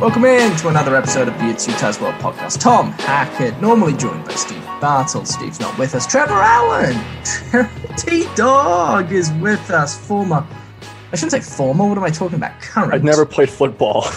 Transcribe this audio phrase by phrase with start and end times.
[0.00, 2.58] Welcome in to another episode of the It's Utah's World podcast.
[2.58, 5.26] Tom Hackett, normally joined by Steve Bartle.
[5.26, 6.06] Steve's not with us.
[6.06, 6.98] Trevor Allen,
[7.98, 9.98] T Dog is with us.
[10.06, 10.46] Former,
[11.12, 11.86] I shouldn't say former.
[11.86, 12.58] What am I talking about?
[12.62, 12.94] Current.
[12.94, 14.06] I've never played football.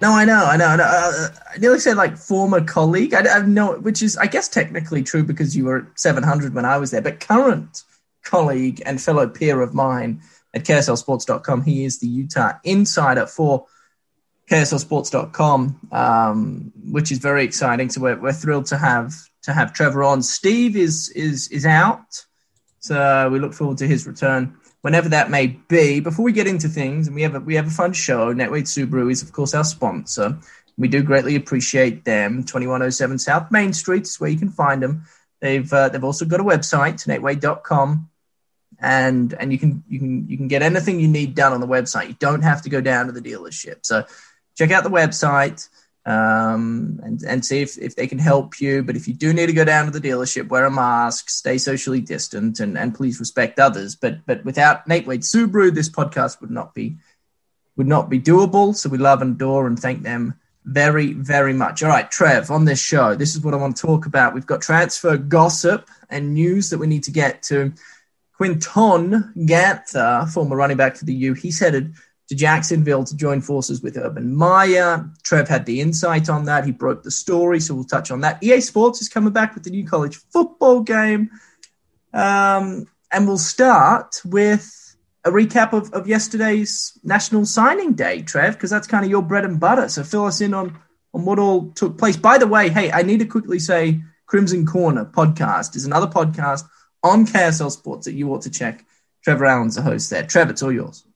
[0.00, 0.66] No, I know, I know.
[0.66, 0.84] I, know.
[0.84, 3.14] Uh, I nearly said like former colleague.
[3.14, 6.64] I, I know, which is, I guess, technically true because you were at 700 when
[6.64, 7.02] I was there.
[7.02, 7.82] But current
[8.22, 10.22] colleague and fellow peer of mine
[10.54, 11.62] at KSLSports.com.
[11.62, 13.66] He is the Utah insider for
[14.50, 17.90] KSLSports.com, um, which is very exciting.
[17.90, 20.22] So we're, we're thrilled to have to have Trevor on.
[20.22, 22.24] Steve is is is out,
[22.80, 26.00] so we look forward to his return whenever that may be.
[26.00, 28.32] Before we get into things, and we have a, we have a fun show.
[28.32, 30.38] Nate Wade Subaru is of course our sponsor.
[30.78, 32.44] We do greatly appreciate them.
[32.44, 35.04] Twenty one oh seven South Main Street is where you can find them.
[35.40, 38.08] They've uh, they've also got a website, natewade.com
[38.80, 41.66] and and you can you can you can get anything you need done on the
[41.66, 42.08] website.
[42.08, 43.78] You don't have to go down to the dealership.
[43.82, 44.04] So
[44.58, 45.68] check out the website
[46.04, 48.82] um, and, and see if, if they can help you.
[48.82, 51.58] But if you do need to go down to the dealership, wear a mask, stay
[51.58, 53.94] socially distant, and, and please respect others.
[53.94, 56.96] But but without Nate Wade Subaru, this podcast would not be
[57.76, 58.74] would not be doable.
[58.74, 61.82] So we love and adore and thank them very, very much.
[61.82, 64.34] All right, Trev, on this show, this is what I want to talk about.
[64.34, 67.72] We've got transfer gossip and news that we need to get to.
[68.36, 71.94] Quinton Ganther, former running back for the U, he's headed
[72.28, 75.10] to Jacksonville to join forces with Urban Meyer.
[75.22, 76.64] Trev had the insight on that.
[76.64, 78.42] He broke the story, so we'll touch on that.
[78.42, 81.30] EA Sports is coming back with the new college football game.
[82.12, 88.70] Um, and we'll start with a recap of, of yesterday's National Signing Day, Trev, because
[88.70, 89.88] that's kind of your bread and butter.
[89.88, 90.78] So fill us in on,
[91.14, 92.16] on what all took place.
[92.16, 96.64] By the way, hey, I need to quickly say Crimson Corner podcast is another podcast
[97.02, 98.84] on KSL Sports that you ought to check.
[99.24, 100.24] Trevor Allen's the host there.
[100.24, 101.07] Trev, it's all yours.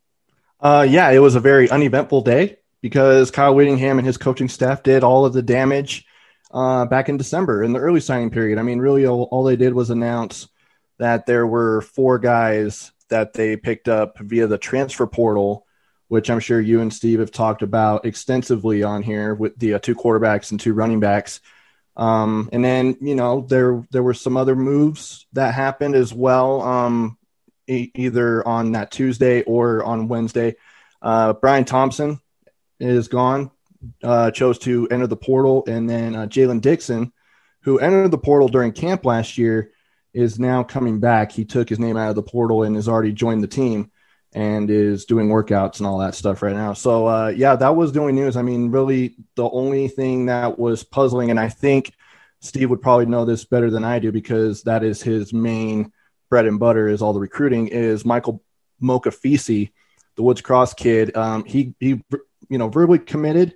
[0.63, 4.85] Uh, yeah, it was a very uneventful day because Kyle Whittingham and his coaching staff
[4.85, 6.07] did all of the damage
[6.53, 8.59] uh, back in December in the early signing period.
[8.59, 10.49] I mean, really, all, all, they did was announce
[10.99, 15.67] that there were four guys that they picked up via the transfer portal,
[16.07, 19.79] which I'm sure you and Steve have talked about extensively on here with the uh,
[19.81, 21.41] two quarterbacks and two running backs.
[21.97, 26.63] Um, and then, you know, there there were some other moves that happened as well.
[26.63, 27.19] Um,
[27.95, 30.57] either on that Tuesday or on Wednesday.
[31.01, 32.21] Uh, Brian Thompson
[32.79, 33.51] is gone,
[34.03, 37.13] uh, chose to enter the portal, and then uh, Jalen Dixon,
[37.63, 39.73] who entered the portal during camp last year,
[40.15, 41.33] is now coming back.
[41.33, 43.91] He took his name out of the portal and has already joined the team
[44.35, 46.73] and is doing workouts and all that stuff right now.
[46.73, 48.37] So uh, yeah, that was the only news.
[48.37, 51.93] I mean, really, the only thing that was puzzling, and I think
[52.41, 55.93] Steve would probably know this better than I do because that is his main
[56.33, 58.43] bread and butter is all the recruiting is Michael
[58.83, 59.71] Mokafisi,
[60.17, 61.15] the Woods Cross kid.
[61.15, 62.03] Um, he he
[62.49, 63.53] you know verbally committed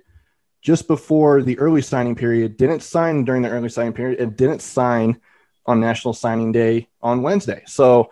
[0.61, 4.61] just before the early signing period, didn't sign during the early signing period, and didn't
[4.61, 5.19] sign
[5.65, 7.63] on National Signing Day on Wednesday.
[7.65, 8.11] So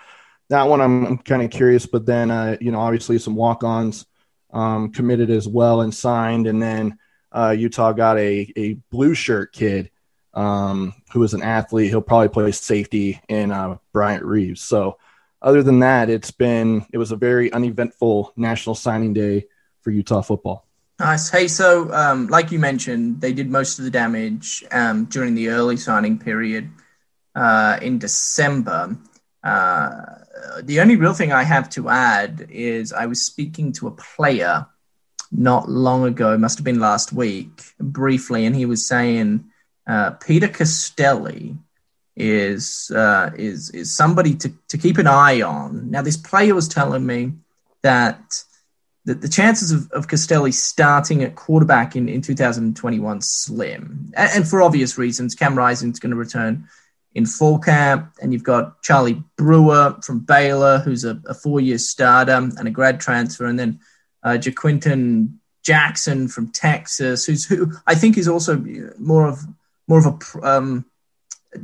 [0.50, 4.08] that one I'm, I'm kind of curious, but then uh, you know obviously some walk-ons
[4.52, 6.98] um, committed as well and signed, and then
[7.32, 9.92] uh, Utah got a a blue shirt kid
[10.34, 11.90] um, who is an athlete.
[11.90, 14.62] He'll probably play safety in uh, Bryant Reeves.
[14.62, 14.98] So,
[15.42, 19.46] other than that, it's been it was a very uneventful National Signing Day
[19.82, 20.66] for Utah football.
[21.00, 21.30] Nice.
[21.30, 25.50] Hey, so um, like you mentioned, they did most of the damage um, during the
[25.50, 26.70] early signing period
[27.34, 28.98] uh, in December.
[29.42, 30.02] Uh,
[30.64, 34.68] the only real thing I have to add is I was speaking to a player
[35.32, 39.46] not long ago, must have been last week, briefly, and he was saying
[39.88, 41.58] uh, Peter Costelloe
[42.16, 45.92] is uh, is is somebody to, to keep an eye on.
[45.92, 47.34] Now, this player was telling me
[47.82, 48.44] that
[49.06, 54.48] that the chances of, of Costelloe starting at quarterback in, in 2021 slim, and, and
[54.48, 55.36] for obvious reasons.
[55.36, 56.68] Cam Rising's going to return
[57.14, 62.34] in fall camp, and you've got Charlie Brewer from Baylor, who's a, a four-year starter
[62.34, 63.80] and a grad transfer, and then
[64.24, 68.64] uh, Ja'Quinden Jackson from Texas, who's who I think is also
[68.98, 69.40] more of
[69.88, 70.06] more of
[70.36, 70.86] a um,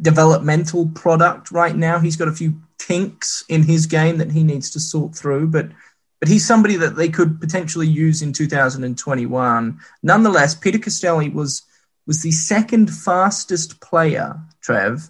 [0.01, 1.99] developmental product right now.
[1.99, 5.69] He's got a few kinks in his game that he needs to sort through, but
[6.19, 9.79] but he's somebody that they could potentially use in 2021.
[10.03, 11.63] Nonetheless, Peter Costelloe was
[12.05, 15.09] was the second fastest player, Trev,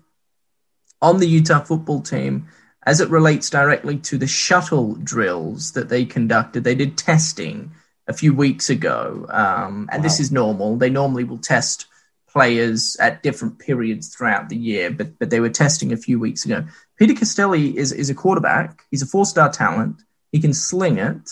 [1.02, 2.48] on the Utah football team
[2.84, 6.64] as it relates directly to the shuttle drills that they conducted.
[6.64, 7.72] They did testing
[8.08, 10.04] a few weeks ago, um, and wow.
[10.04, 10.78] this is normal.
[10.78, 11.86] They normally will test
[12.32, 16.46] players at different periods throughout the year, but but they were testing a few weeks
[16.46, 16.66] ago.
[16.98, 18.84] Peter Costelloe is is a quarterback.
[18.92, 20.02] He's a four star talent.
[20.32, 21.30] He can sling it,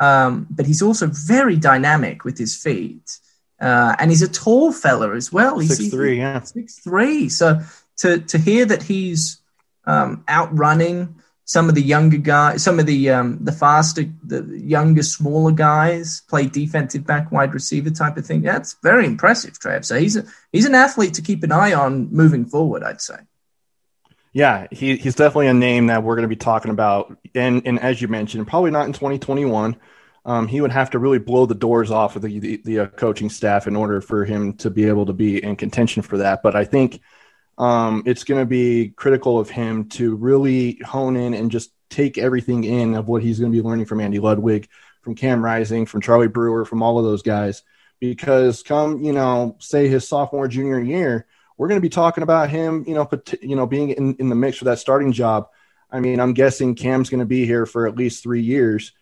[0.00, 3.18] um, but he's also very dynamic with his feet.
[3.60, 5.58] Uh, and he's a tall fella as well.
[5.58, 7.28] He's six three, yeah, six three.
[7.28, 7.60] So
[7.98, 9.40] to to hear that he's
[9.84, 11.19] um, outrunning
[11.50, 16.22] some of the younger guys, some of the um, the faster, the younger, smaller guys
[16.28, 18.42] play defensive back, wide receiver type of thing.
[18.42, 19.84] That's very impressive, Trev.
[19.84, 22.84] So he's a, he's an athlete to keep an eye on moving forward.
[22.84, 23.16] I'd say.
[24.32, 27.80] Yeah, he, he's definitely a name that we're going to be talking about, and and
[27.80, 29.76] as you mentioned, probably not in 2021.
[30.24, 32.86] Um, he would have to really blow the doors off of the the, the uh,
[32.86, 36.44] coaching staff in order for him to be able to be in contention for that.
[36.44, 37.00] But I think
[37.60, 42.16] um, it's going to be critical of him to really hone in and just take
[42.16, 44.66] everything in of what he's going to be learning from Andy Ludwig,
[45.02, 47.62] from Cam Rising, from Charlie Brewer, from all of those guys.
[48.00, 51.26] Because come, you know, say his sophomore, junior year,
[51.58, 53.06] we're going to be talking about him, you know,
[53.42, 55.50] you know, being in, in the mix for that starting job.
[55.90, 58.92] I mean, I'm guessing Cam's going to be here for at least three years.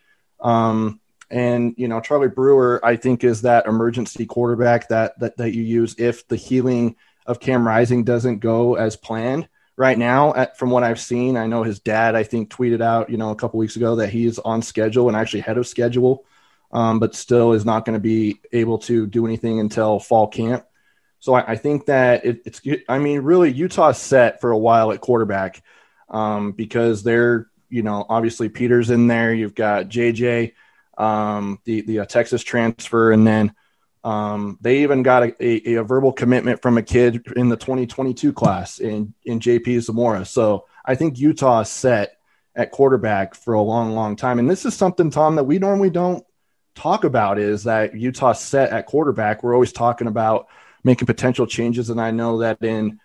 [0.41, 0.99] Um,
[1.31, 5.63] and you know, Charlie Brewer, I think, is that emergency quarterback that that that you
[5.63, 6.97] use if the healing
[7.29, 9.47] of Cam Rising doesn't go as planned
[9.77, 10.33] right now.
[10.33, 13.29] At, from what I've seen, I know his dad, I think, tweeted out, you know,
[13.29, 16.25] a couple weeks ago that he's on schedule and actually ahead of schedule,
[16.71, 20.65] um, but still is not going to be able to do anything until fall camp.
[21.19, 24.91] So I, I think that it, it's, I mean, really, Utah's set for a while
[24.91, 25.61] at quarterback
[26.09, 29.35] um, because they're, you know, obviously Peter's in there.
[29.35, 30.53] You've got JJ,
[30.97, 33.53] um, the the uh, Texas transfer, and then
[34.03, 38.31] um, they even got a, a, a, verbal commitment from a kid in the 2022
[38.31, 40.23] class in, in JP Zamora.
[40.23, 42.17] So I think Utah is set
[42.55, 44.39] at quarterback for a long, long time.
[44.39, 46.23] And this is something, Tom, that we normally don't
[46.75, 49.43] talk about is that Utah set at quarterback.
[49.43, 50.47] We're always talking about
[50.83, 51.89] making potential changes.
[51.89, 52.99] And I know that in,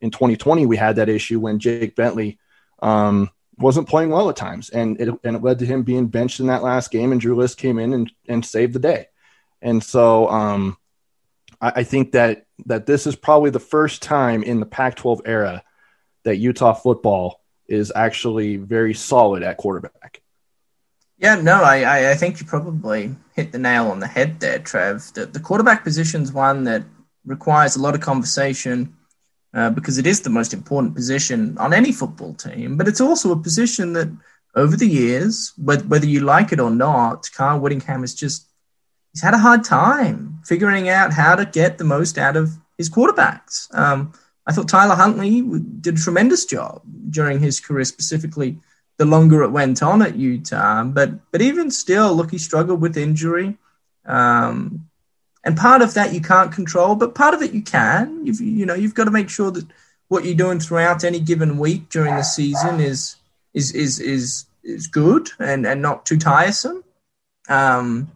[0.00, 2.40] in 2020, we had that issue when Jake Bentley
[2.82, 4.70] um, wasn't playing well at times.
[4.70, 7.12] And it, and it led to him being benched in that last game.
[7.12, 9.06] And Drew Lisk came in and, and saved the day.
[9.62, 10.76] And so um,
[11.60, 15.62] I, I think that that this is probably the first time in the Pac-12 era
[16.24, 20.20] that Utah football is actually very solid at quarterback.
[21.16, 25.12] Yeah, no, I, I think you probably hit the nail on the head there, Trev.
[25.14, 26.82] The, the quarterback position is one that
[27.24, 28.96] requires a lot of conversation
[29.52, 33.32] uh, because it is the most important position on any football team, but it's also
[33.32, 34.08] a position that
[34.54, 38.49] over the years, whether you like it or not, Kyle Whittingham has just
[39.12, 42.90] he's had a hard time figuring out how to get the most out of his
[42.90, 43.72] quarterbacks.
[43.74, 44.12] Um,
[44.46, 45.42] I thought Tyler Huntley
[45.80, 48.58] did a tremendous job during his career, specifically
[48.96, 50.84] the longer it went on at Utah.
[50.84, 53.56] But but even still, look, he struggled with injury.
[54.04, 54.88] Um,
[55.44, 58.26] and part of that you can't control, but part of it you can.
[58.26, 59.66] You've, you know, you've got to make sure that
[60.08, 63.16] what you're doing throughout any given week during the season is
[63.54, 66.84] is is is is good and and not too tiresome.
[67.48, 68.10] Um,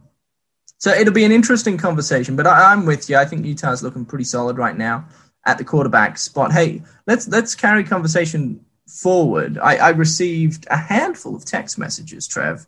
[0.77, 3.17] so it'll be an interesting conversation, but I, am with you.
[3.17, 5.07] I think Utah's looking pretty solid right now
[5.45, 6.51] at the quarterback spot.
[6.51, 9.57] Hey, let's let's carry conversation forward.
[9.57, 12.65] I, I received a handful of text messages, Trev,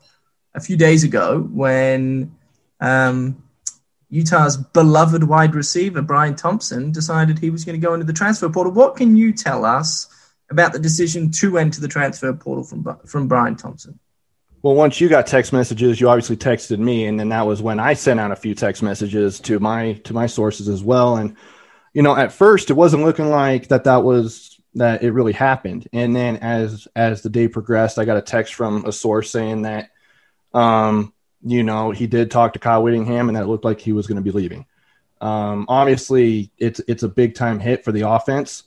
[0.55, 2.36] a few days ago when
[2.79, 3.43] um,
[4.10, 8.50] Utah's beloved wide receiver Brian Thompson decided he was going to go into the transfer
[8.50, 8.74] portal.
[8.74, 10.08] What can you tell us
[10.50, 14.00] about the decision to enter the transfer portal from from Brian Thompson?
[14.63, 17.79] Well, once you got text messages, you obviously texted me, and then that was when
[17.79, 21.17] I sent out a few text messages to my to my sources as well.
[21.17, 21.35] And
[21.93, 25.87] you know, at first, it wasn't looking like that that was that it really happened.
[25.93, 29.63] And then as as the day progressed, I got a text from a source saying
[29.63, 29.91] that,
[30.53, 33.93] um, you know, he did talk to Kyle Whittingham, and that it looked like he
[33.93, 34.65] was going to be leaving.
[35.21, 38.63] Um, obviously, it's it's a big time hit for the offense.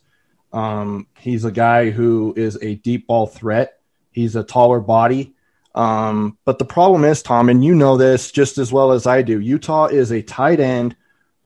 [0.53, 3.79] Um, he's a guy who is a deep ball threat.
[4.11, 5.35] He's a taller body.
[5.73, 9.21] Um, but the problem is, Tom, and you know this just as well as I
[9.21, 10.95] do, Utah is a tight end,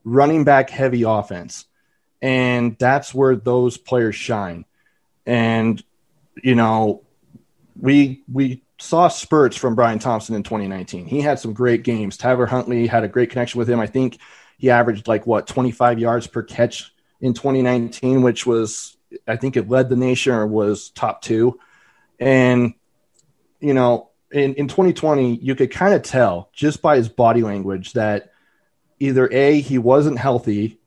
[0.04, 1.66] running back heavy offense.
[2.22, 4.66] And that's where those players shine.
[5.26, 5.84] And,
[6.42, 7.04] you know,
[7.80, 11.06] we we saw spurts from Brian Thompson in 2019.
[11.06, 12.18] He had some great games.
[12.18, 13.80] Tyler Huntley had a great connection with him.
[13.80, 14.20] I think
[14.58, 19.70] he averaged like what 25 yards per catch in 2019, which was I think it
[19.70, 21.60] led the nation or was top two.
[22.20, 22.74] And
[23.60, 27.94] you know, in, in 2020, you could kind of tell just by his body language
[27.94, 28.32] that
[29.00, 30.80] either A, he wasn't healthy,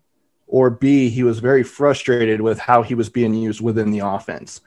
[0.47, 4.61] or B, he was very frustrated with how he was being used within the offense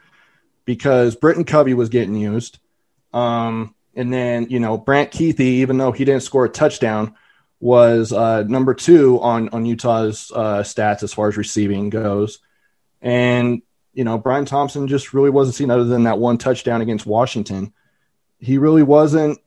[0.64, 2.58] because Britton Covey was getting used.
[3.12, 7.14] Um, and then, you know, Brant Kuithe, even though he didn't score a touchdown,
[7.60, 12.38] was uh, number two on, on Utah's uh, stats as far as receiving goes.
[13.00, 13.62] And,
[13.92, 17.72] you know, Brian Thompson just really wasn't seen other than that one touchdown against Washington.
[18.42, 19.38] He really wasn't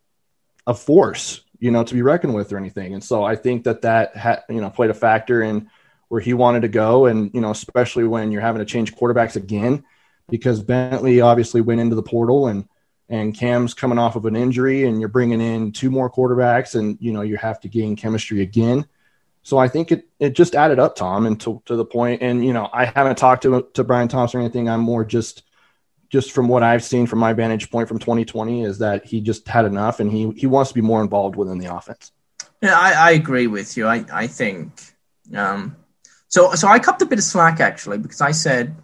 [0.65, 2.93] a force, you know, to be reckoned with or anything.
[2.93, 5.69] And so I think that that had, you know, played a factor in
[6.07, 7.05] where he wanted to go.
[7.05, 9.83] And, you know, especially when you're having to change quarterbacks again,
[10.29, 12.69] because Bentley obviously went into the portal and,
[13.09, 16.97] and Cam's coming off of an injury and you're bringing in two more quarterbacks and,
[17.01, 18.85] you know, you have to gain chemistry again.
[19.43, 22.21] So I think it, it just added up, Tom, and to, to the point.
[22.21, 24.69] And, you know, I haven't talked to, to Brian Thompson or anything.
[24.69, 25.43] I'm more just,
[26.09, 29.47] just from what I've seen from my vantage point from 2020 is that he just
[29.47, 32.11] had enough and he, he wants to be more involved within the offense.
[32.61, 33.87] Yeah, I, I agree with you.
[33.87, 34.71] I, I think,
[35.35, 35.75] um,
[36.27, 38.75] so, so I copped a bit of slack actually because I said,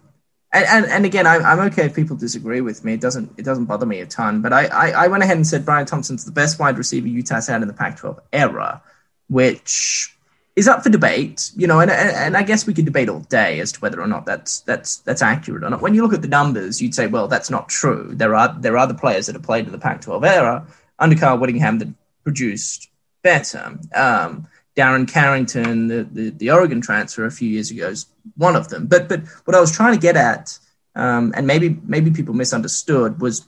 [0.52, 2.94] and, and, and again, I, I'm okay if people disagree with me.
[2.94, 4.42] It doesn't it doesn't bother me a ton.
[4.42, 7.46] But I, I, I went ahead and said Brian Thompson's the best wide receiver Utah's
[7.46, 8.82] had in the Pac-12 era,
[9.28, 10.14] which
[10.56, 11.50] is up for debate.
[11.56, 14.06] You know, and, and I guess we could debate all day as to whether or
[14.06, 15.82] not that's that's that's accurate or not.
[15.82, 18.10] When you look at the numbers, you'd say, well, that's not true.
[18.12, 20.66] There are there are the players that have played in the Pac-12 era
[20.98, 21.88] under Kyle Whittingham that
[22.24, 22.88] produced
[23.22, 23.78] better.
[23.94, 28.06] Um, Darren Carrington, the, the, the, Oregon transfer a few years ago, is
[28.36, 28.86] one of them.
[28.86, 30.58] But but what I was trying to get at,
[30.94, 33.46] um, and maybe maybe people misunderstood, was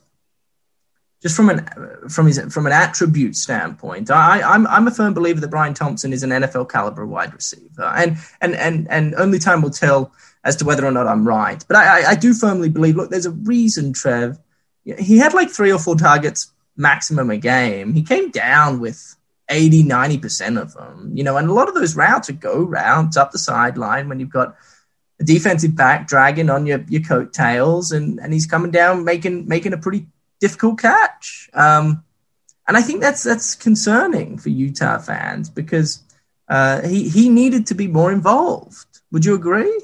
[1.25, 1.66] just from an
[2.11, 4.11] from his from an attribute standpoint.
[4.11, 7.85] I, I'm I'm a firm believer that Brian Thompson is an NFL caliber wide receiver,
[7.97, 10.12] and and and and only time will tell
[10.45, 11.64] as to whether or not I'm right.
[11.66, 12.97] But I, I do firmly believe.
[12.97, 14.38] Look, there's a reason, Trev.
[14.85, 17.95] He had like three or four targets maximum a game.
[17.95, 19.16] He came down with
[19.49, 23.16] 80, 90% of them, you know, and a lot of those routes are go routes
[23.16, 24.57] up the sideline when you've got
[25.21, 29.73] a defensive back dragging on your, your coattails and, and he's coming down making, making
[29.73, 30.07] a pretty
[30.45, 31.49] difficult catch.
[31.55, 32.05] Um,
[32.69, 36.03] and I think that's, that's concerning for Utah fans because
[36.49, 39.01] uh, he, he needed to be more involved.
[39.11, 39.81] Would you agree?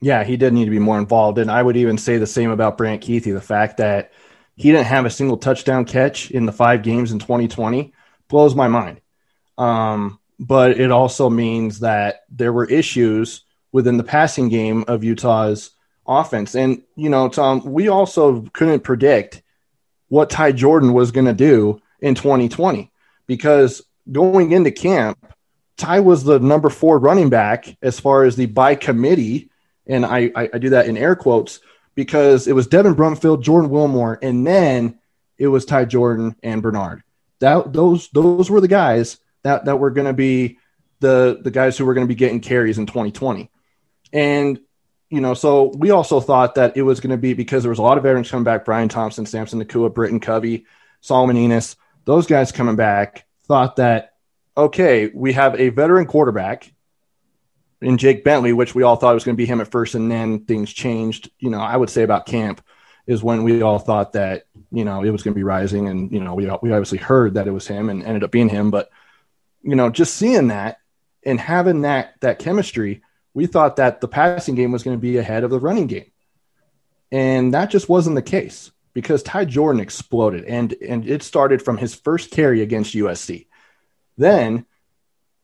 [0.00, 1.38] Yeah, he did need to be more involved.
[1.38, 3.34] And I would even say the same about Brant Kuithe.
[3.34, 4.12] the fact that
[4.54, 7.92] he didn't have a single touchdown catch in the five games in 2020
[8.28, 9.00] blows my mind.
[9.56, 15.70] Um, but it also means that there were issues within the passing game of Utah's
[16.06, 16.54] offense.
[16.54, 19.42] And, you know, Tom, we also couldn't predict
[20.08, 22.90] what Ty Jordan was going to do in 2020
[23.26, 25.18] because going into camp,
[25.76, 29.50] Ty was the number four running back as far as the by committee.
[29.86, 31.60] And I, I, I do that in air quotes
[31.94, 34.98] because it was Devin Brumfield, Jordan Wilmore, and then
[35.36, 37.02] it was Ty Jordan and Bernard
[37.40, 40.58] that those those were the guys that that were going to be
[41.00, 43.50] the the guys who were going to be getting carries in 2020.
[44.12, 44.60] And
[45.10, 47.78] you know, so we also thought that it was going to be because there was
[47.78, 50.66] a lot of veterans coming back: Brian Thompson, Samson Nacua, Britton Covey,
[51.00, 51.76] Solomon Enis.
[52.04, 54.14] Those guys coming back thought that
[54.56, 56.72] okay, we have a veteran quarterback
[57.80, 60.10] in Jake Bentley, which we all thought was going to be him at first, and
[60.10, 61.30] then things changed.
[61.38, 62.62] You know, I would say about camp
[63.06, 66.12] is when we all thought that you know it was going to be rising, and
[66.12, 68.70] you know we we obviously heard that it was him and ended up being him.
[68.70, 68.90] But
[69.62, 70.78] you know, just seeing that
[71.24, 73.02] and having that that chemistry,
[73.34, 76.10] we thought that the passing game was going to be ahead of the running game,
[77.10, 81.76] and that just wasn't the case because Ty Jordan exploded, and and it started from
[81.76, 83.46] his first carry against USC.
[84.16, 84.66] Then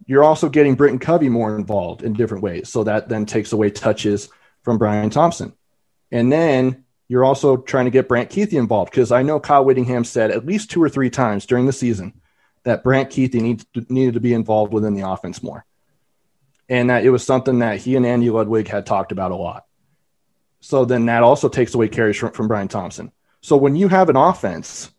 [0.06, 3.70] you're also getting Britton Covey more involved in different ways, so that then takes away
[3.70, 4.28] touches
[4.62, 5.52] from Brian Thompson,
[6.10, 10.04] and then you're also trying to get Brant Kuithe involved because I know Kyle Whittingham
[10.04, 12.20] said at least two or three times during the season
[12.64, 15.64] that Brant Kuithe needs to, needed to be involved within the offense more.
[16.68, 19.66] And that it was something that he and Andy Ludwig had talked about a lot.
[20.61, 23.12] So then that also takes away carries from, from Brian Thompson.
[23.42, 24.90] So when you have an offense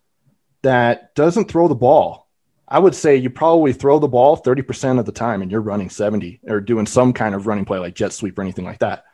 [0.62, 2.28] that doesn't throw the ball,
[2.68, 5.90] I would say you probably throw the ball 30% of the time and you're running
[5.90, 9.06] 70 or doing some kind of running play like jet sweep or anything like that.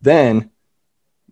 [0.00, 0.50] Then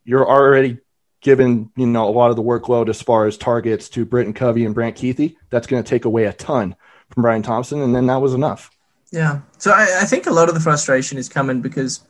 [0.04, 0.78] you're already
[1.22, 4.64] given you know a lot of the workload as far as targets to Britton Covey
[4.64, 6.76] and Brant Kuithe, That's going to take away a ton
[7.10, 8.70] from Brian Thompson, and then that was enough.
[9.12, 12.00] Yeah, so I, I think a lot of the frustration is coming because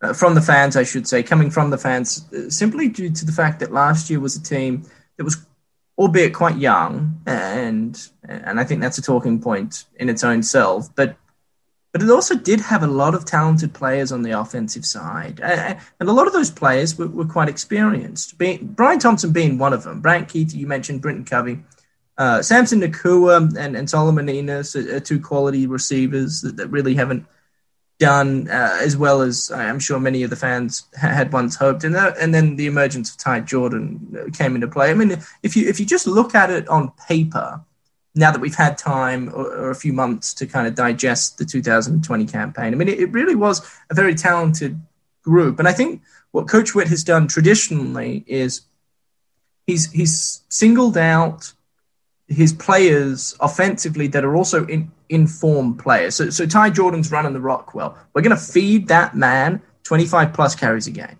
[0.00, 3.26] uh, from the fans, I should say, coming from the fans, uh, simply due to
[3.26, 5.36] the fact that last year was a team that was,
[5.98, 10.94] albeit quite young, and and I think that's a talking point in its own self,
[10.94, 11.16] but
[11.92, 15.40] but it also did have a lot of talented players on the offensive side.
[15.40, 18.36] And a lot of those players were, were quite experienced.
[18.36, 20.00] Being, Brian Thompson being one of them.
[20.00, 21.60] Brant Kuithe, you mentioned Britton Covey.
[22.18, 26.94] Uh, Samson Nacua and, and Solomon Enis are, are two quality receivers that, that really
[26.94, 27.24] haven't
[27.98, 31.84] done uh, as well as I'm sure many of the fans had once hoped.
[31.84, 34.90] And, that, and then the emergence of Ty Jordan uh, came into play.
[34.90, 37.60] I mean, if you if you just look at it on paper,
[38.14, 41.44] now that we've had time or, or a few months to kind of digest the
[41.44, 44.80] 2020 campaign, I mean, it, it really was a very talented
[45.22, 45.58] group.
[45.58, 48.62] And I think what Coach Witt has done traditionally is
[49.66, 51.52] he's he's singled out
[52.28, 56.14] his players offensively that are also in, informed players.
[56.14, 57.96] So, so Ty Jordan's running the rock well.
[58.12, 61.18] We're going to feed that man 25 plus carries a game.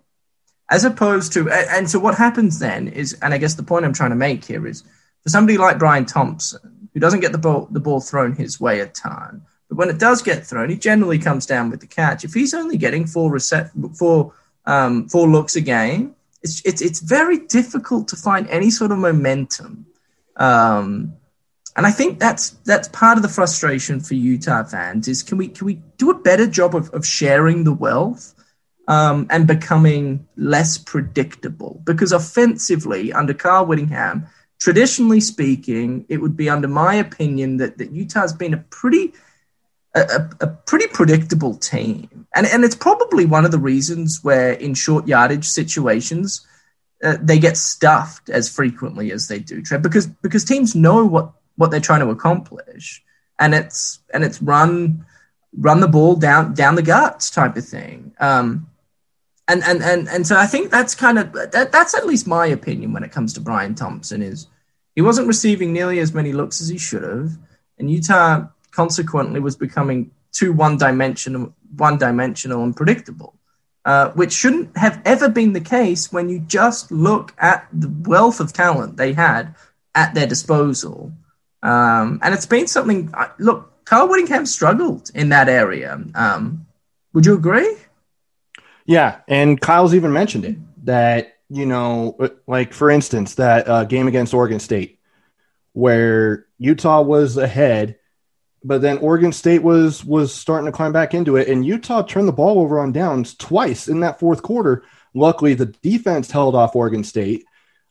[0.70, 3.94] As opposed to, and so what happens then is, and I guess the point I'm
[3.94, 4.82] trying to make here is
[5.22, 8.80] for somebody like Brian Thompson, who doesn't get the ball, the ball thrown his way
[8.80, 12.22] a ton, but when it does get thrown, he generally comes down with the catch.
[12.22, 14.34] If he's only getting four, recept- four,
[14.66, 18.98] um, four looks a game, it's, it's, it's very difficult to find any sort of
[18.98, 19.86] momentum
[20.38, 21.14] um,
[21.76, 25.48] and I think that's that's part of the frustration for Utah fans is can we
[25.48, 28.34] can we do a better job of, of sharing the wealth
[28.88, 31.80] um, and becoming less predictable?
[31.84, 34.26] Because offensively, under Carl Whittingham,
[34.58, 39.12] traditionally speaking, it would be under my opinion that, that Utah's been a pretty
[39.94, 42.26] a, a, pretty predictable team.
[42.34, 46.46] And, and it's probably one of the reasons where in short yardage situations,
[47.02, 51.32] uh, they get stuffed as frequently as they do, Trev, because because teams know what
[51.56, 53.02] what they're trying to accomplish,
[53.38, 55.04] and it's and it's run
[55.56, 58.12] run the ball down down the guts type of thing.
[58.18, 58.68] Um,
[59.46, 62.46] and and and and so I think that's kind of that, that's at least my
[62.46, 64.46] opinion when it comes to Brian Thompson is
[64.94, 67.32] he wasn't receiving nearly as many looks as he should have,
[67.78, 73.37] and Utah consequently was becoming too one dimensional one dimensional and predictable.
[73.84, 78.38] Uh, which shouldn't have ever been the case when you just look at the wealth
[78.38, 79.54] of talent they had
[79.94, 81.10] at their disposal.
[81.62, 85.98] Um, and it's been something, look, Carl Whittingham struggled in that area.
[86.14, 86.66] Um,
[87.14, 87.76] would you agree?
[88.84, 89.20] Yeah.
[89.26, 94.34] And Kyle's even mentioned it that, you know, like for instance, that uh, game against
[94.34, 94.98] Oregon State
[95.72, 97.96] where Utah was ahead
[98.64, 102.28] but then Oregon State was was starting to climb back into it, and Utah turned
[102.28, 104.84] the ball over on downs twice in that fourth quarter.
[105.14, 107.44] Luckily, the defense held off Oregon State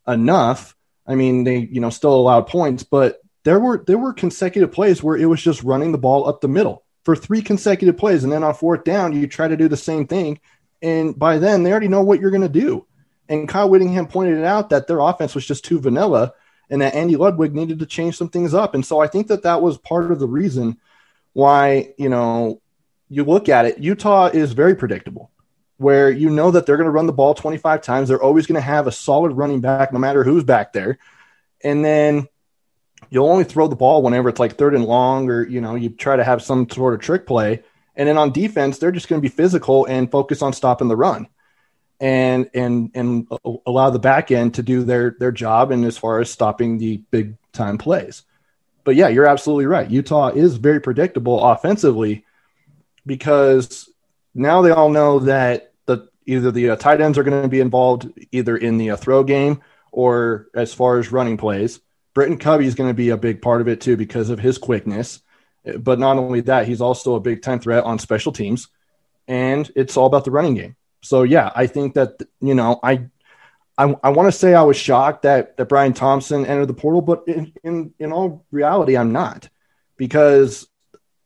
[0.07, 0.75] enough.
[1.05, 5.01] I mean, they you know still allowed points, but there were there were consecutive plays
[5.01, 8.33] where it was just running the ball up the middle for three consecutive plays, and
[8.33, 10.39] then on fourth down, you try to do the same thing,
[10.81, 12.85] and by then they already know what you're going to do.
[13.29, 16.33] And Kyle Whittingham pointed it out that their offense was just too vanilla
[16.69, 18.75] and that Andy Ludwig needed to change some things up.
[18.75, 20.77] And so I think that that was part of the reason
[21.33, 22.61] why, you know,
[23.09, 25.31] you look at it, Utah is very predictable,
[25.77, 28.09] where you know that they're going to run the ball 25 times.
[28.09, 30.97] They're always going to have a solid running back, no matter who's back there.
[31.63, 32.27] And then
[33.09, 35.89] you'll only throw the ball whenever it's like third and long, or, you know, you
[35.89, 37.63] try to have some sort of trick play.
[37.95, 40.95] And then on defense, they're just going to be physical and focus on stopping the
[40.95, 41.27] run
[41.99, 43.27] and and and
[43.65, 46.97] allow the back end to do their their job and as far as stopping the
[47.11, 48.23] big time plays.
[48.83, 49.89] But yeah, you're absolutely right.
[49.89, 52.25] Utah is very predictable offensively
[53.05, 53.89] because
[54.33, 57.59] now they all know that the either the uh, tight ends are going to be
[57.59, 61.79] involved either in the uh, throw game or as far as running plays.
[62.13, 64.57] Britton Covey is going to be a big part of it too because of his
[64.57, 65.21] quickness.
[65.77, 68.69] But not only that, he's also a big time threat on special teams,
[69.27, 70.75] and it's all about the running game.
[71.01, 73.07] So yeah, I think that you know I
[73.77, 77.01] I, I want to say I was shocked that that Brian Thompson entered the portal,
[77.01, 79.49] but in, in in all reality, I'm not
[79.97, 80.67] because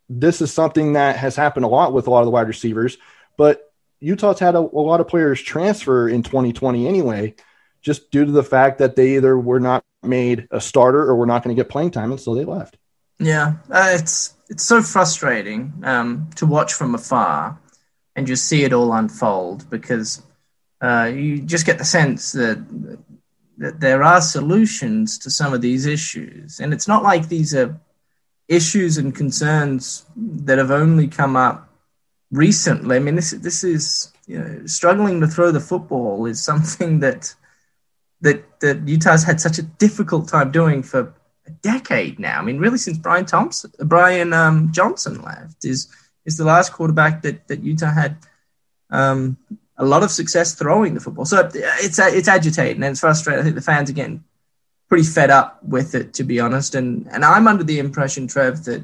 [0.10, 2.98] this is something that has happened a lot with a lot of the wide receivers.
[3.38, 7.36] But Utah's had a, a lot of players transfer in 2020 anyway,
[7.82, 11.26] just due to the fact that they either were not made a starter or were
[11.26, 12.78] not going to get playing time, and so they left.
[13.20, 17.61] Yeah, uh, it's it's so frustrating um, to watch from afar
[18.22, 20.22] and just see it all unfold because
[20.80, 22.64] uh, you just get the sense that
[23.58, 27.80] that there are solutions to some of these issues, and it's not like these are
[28.48, 31.68] issues and concerns that have only come up
[32.30, 32.98] recently.
[32.98, 37.34] I mean, this this is you know, struggling to throw the football is something that
[38.22, 41.12] that that Utah's had such a difficult time doing for
[41.48, 42.38] a decade now.
[42.38, 45.88] I mean, really since Brian Thompson, Brian um, Johnson left is
[46.26, 48.18] is the last quarterback that, that Utah had
[48.90, 49.38] um,
[49.78, 51.26] a lot of success throwing the football.
[51.26, 53.42] So it's it's agitating and it's frustrating.
[53.42, 54.24] I think the fans getting
[54.88, 56.76] pretty fed up with it, to be honest.
[56.76, 58.84] And and I'm under the impression, Trev, that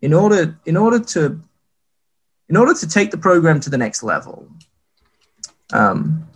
[0.00, 1.40] in order in order to
[2.48, 4.48] in order to take the program to the next level,
[5.72, 6.26] um,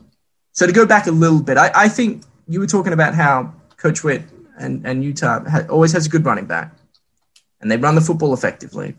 [0.52, 3.52] so to go back a little bit, I, I think you were talking about how
[3.76, 4.22] Coach Witt
[4.58, 6.74] and, and Utah ha- always has a good running back,
[7.60, 8.94] and they run the football effectively.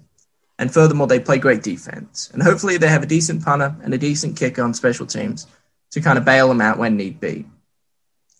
[0.59, 2.31] And furthermore, they play great defense.
[2.33, 5.45] And hopefully, they have a decent punter and a decent kicker on special teams
[5.91, 7.45] to kind of bail them out when need be.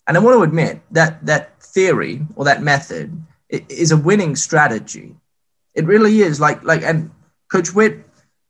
[0.06, 5.14] And I want to admit that that theory or that method is a winning strategy.
[5.74, 6.40] It really is.
[6.40, 7.10] Like like and
[7.52, 8.04] Coach Witt,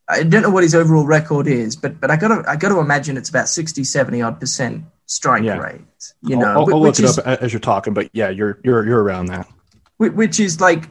[0.09, 3.17] I don't know what his overall record is, but but I gotta I gotta imagine
[3.19, 5.59] it's about 60, 70 odd percent strike Yeah.
[5.59, 6.13] rate.
[6.23, 8.31] You know, I'll, I'll whi- look which it is up as you're talking, but yeah,
[8.31, 9.47] you're you're you're around that.
[9.99, 10.89] which is like,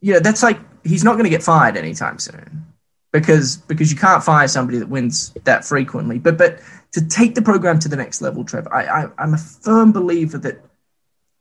[0.00, 2.66] you know, that's like he's not going to get fired anytime soon
[3.12, 6.18] because because you can't fire somebody that wins that frequently.
[6.18, 6.60] But but
[6.92, 10.38] to take the program to the next level, Trevor, I, I I'm a firm believer
[10.38, 10.62] that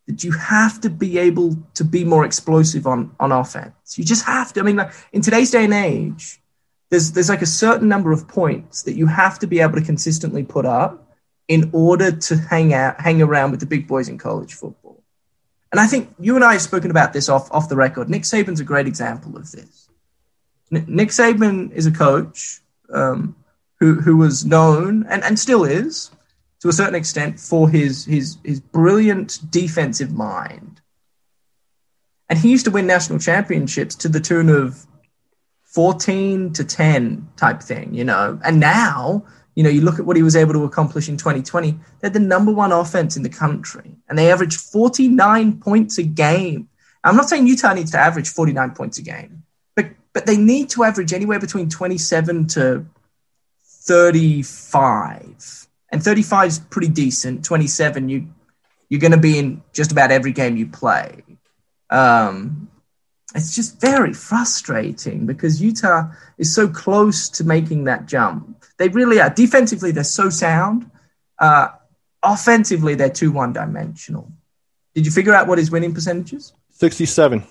[0.08, 3.98] that you have to be able to be more explosive on on offense.
[3.98, 4.60] You just have to.
[4.60, 6.42] I mean, like in today's day and age,
[6.90, 9.82] there's there's like a certain number of points that you have to be able to
[9.82, 11.08] consistently put up
[11.48, 14.81] in order to hang out hang around with the big boys in college football.
[15.72, 18.10] And I think you and I have spoken about this off off the record.
[18.10, 19.90] Nick Saban's a great example of this.
[20.70, 22.62] Nick Saban is a coach
[22.94, 23.36] um,
[23.80, 26.12] who who was known and, and still is
[26.62, 30.82] to a certain extent for his his his brilliant defensive mind.
[32.30, 34.86] And he used to win national championships to the tune of
[35.66, 38.40] 14 to 10 type thing, you know.
[38.44, 41.78] And now, you know, you look at what he was able to accomplish in 2020,
[42.00, 46.70] they're the number one offense in the country and they average 49 points a game.
[47.04, 49.44] I'm not saying Utah needs to average 49 points a game,
[49.76, 52.86] but but they need to average anywhere between 27 to
[53.66, 55.68] 35.
[55.94, 57.44] And 35 is pretty decent.
[57.44, 58.28] 27 you
[58.90, 61.24] you're going to be in just about every game you play.
[61.90, 62.70] Um,
[63.34, 68.61] it's just very frustrating because Utah is so close to making that jump.
[68.82, 69.30] They really are.
[69.30, 70.90] Defensively, they're so sound.
[71.38, 71.68] Uh,
[72.24, 74.32] offensively, they're too one dimensional.
[74.96, 76.54] Did you figure out what his winning percentage is?
[76.72, 77.46] Sixty-seven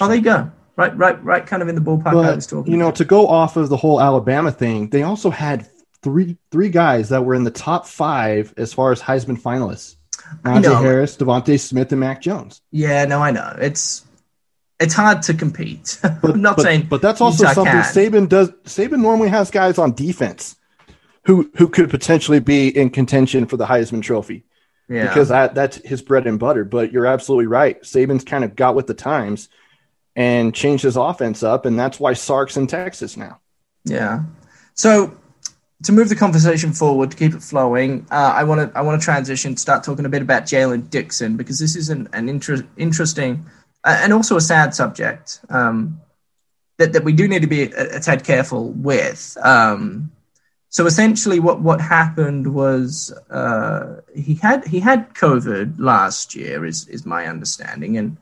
[0.00, 0.50] Oh, there you go.
[0.76, 1.46] Right, right, right.
[1.46, 2.72] Kind of in the ballpark I was talking.
[2.72, 2.96] you know, about.
[2.96, 5.68] to go off of the whole Alabama thing, they also had
[6.02, 9.96] three three guys that were in the top five as far as Heisman finalists:
[10.44, 10.80] Najee.
[10.80, 12.62] Harris, DeVonta Smith, and Mac Jones.
[12.70, 13.54] yeah, no, I know.
[13.60, 14.06] It's
[14.78, 15.98] it's hard to compete.
[16.22, 17.82] I'm not but, saying, but that's also Utah something can.
[17.82, 18.50] Saban does.
[18.64, 20.56] Saban normally has guys on defense
[21.30, 24.42] who who could potentially be in contention for the Heisman Trophy
[24.88, 25.06] yeah.
[25.06, 26.64] because that that's his bread and butter.
[26.64, 27.80] But you're absolutely right.
[27.82, 29.48] Saban's kind of got with the times
[30.16, 33.38] and changed his offense up, and that's why Sark's in Texas now.
[33.84, 34.24] Yeah.
[34.74, 35.16] So
[35.84, 39.00] to move the conversation forward, to keep it flowing, uh, I want to I want
[39.00, 42.66] to transition, start talking a bit about Jalen Dixon because this is an, an inter-
[42.76, 43.46] interesting
[43.84, 46.00] uh, and also a sad subject um,
[46.78, 49.36] that that we do need to be a, a tad careful with.
[49.40, 50.10] Um,
[50.72, 56.86] so essentially, what what happened was uh, he had he had COVID last year, is
[56.86, 58.16] is my understanding, and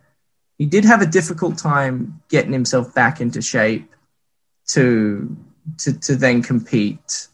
[0.57, 3.95] he did have a difficult time getting himself back into shape
[4.69, 5.37] to
[5.77, 7.29] to to then compete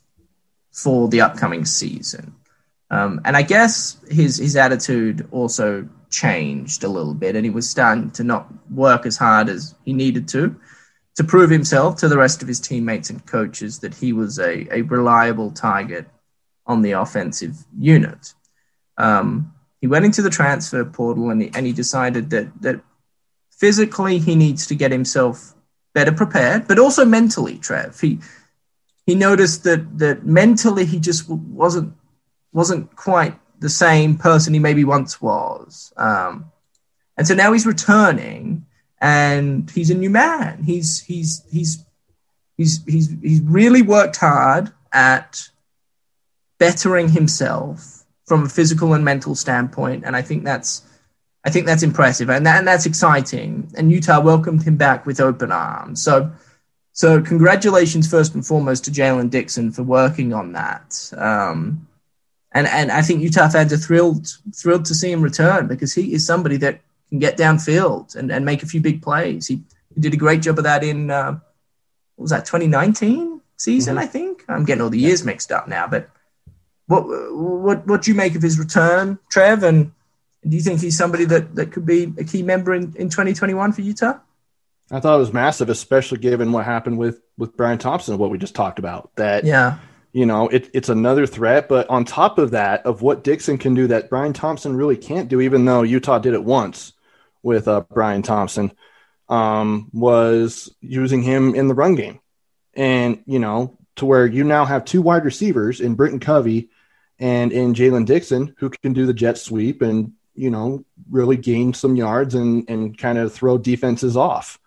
[0.72, 2.35] for the upcoming season.
[2.90, 7.70] Um, and I guess his his attitude also changed a little bit, and he was
[7.70, 10.57] starting to not work as hard as he needed to
[11.16, 14.66] to prove himself to the rest of his teammates and coaches that he was a,
[14.74, 16.07] a reliable target
[16.66, 18.35] on the offensive unit.
[18.98, 22.81] Um, he went into the transfer portal and he, and he decided that that
[23.50, 25.55] physically he needs to get himself
[25.92, 28.00] better prepared, but also mentally, Trev.
[28.00, 28.18] He
[29.07, 31.94] he noticed that that mentally he just wasn't
[32.53, 36.50] wasn't quite the same person he maybe once was, um,
[37.16, 38.66] and so now he's returning
[39.05, 40.62] and he's a new man.
[40.62, 41.85] He's he's he's
[42.57, 45.51] he's he's he's really worked hard at
[46.59, 50.83] bettering himself from a physical and mental standpoint, and I think that's
[51.45, 53.71] I think that's impressive and, that, and that's exciting.
[53.77, 56.03] And Utah welcomed him back with open arms.
[56.03, 56.33] So,
[56.93, 61.12] so congratulations first and foremost to Jalen Dixon for working on that.
[61.14, 61.87] Um,
[62.53, 66.14] and and I think Utah fans are thrilled thrilled to see him return because he
[66.14, 69.47] is somebody that can get downfield and, and make a few big plays.
[69.47, 69.62] He,
[69.95, 71.33] he did a great job of that in uh,
[72.17, 73.99] what was that 2019 season?
[73.99, 75.87] I think I'm getting all the years mixed up now.
[75.87, 76.11] But
[76.87, 79.62] what what what do you make of his return, Trev?
[79.62, 79.93] And
[80.47, 83.73] do you think he's somebody that, that could be a key member in, in 2021
[83.73, 84.19] for Utah?
[84.90, 88.38] I thought it was massive, especially given what happened with with Brian Thompson, what we
[88.38, 89.11] just talked about.
[89.17, 89.79] That Yeah.
[90.14, 91.68] You know, it, it's another threat.
[91.68, 95.29] But on top of that, of what Dixon can do that Brian Thompson really can't
[95.29, 96.94] do, even though Utah did it once
[97.42, 98.72] with uh, Brian Thompson,
[99.29, 102.20] um, was using him in the run game.
[102.72, 106.70] And, you know, to where you now have two wide receivers in Britton Covey
[107.18, 111.74] and in Jalen Dixon who can do the jet sweep and you know, really gain
[111.74, 114.59] some yards and and kind of throw defenses off.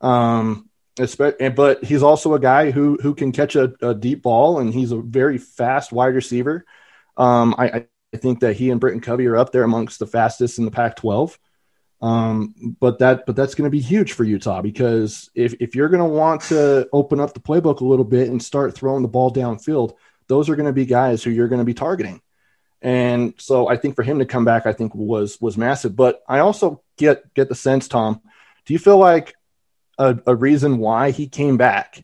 [0.00, 0.69] Um,
[1.06, 4.92] but he's also a guy who who can catch a, a deep ball, and he's
[4.92, 6.64] a very fast wide receiver.
[7.16, 10.58] Um, I, I think that he and Britton Covey are up there amongst the fastest
[10.58, 11.36] in the Pac-12.
[12.02, 15.90] Um, but that but that's going to be huge for Utah because if if you're
[15.90, 19.08] going to want to open up the playbook a little bit and start throwing the
[19.08, 19.94] ball downfield,
[20.26, 22.22] those are going to be guys who you're going to be targeting.
[22.80, 25.94] And so I think for him to come back, I think was was massive.
[25.94, 28.22] But I also get get the sense, Tom.
[28.64, 29.34] Do you feel like
[30.00, 32.02] a, a reason why he came back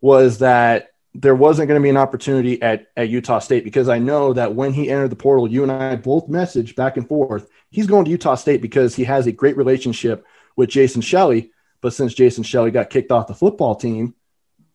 [0.00, 3.98] was that there wasn't going to be an opportunity at, at Utah State because I
[3.98, 7.50] know that when he entered the portal, you and I both messaged back and forth.
[7.70, 10.24] He's going to Utah State because he has a great relationship
[10.56, 11.50] with Jason Shelley.
[11.80, 14.14] But since Jason Shelley got kicked off the football team,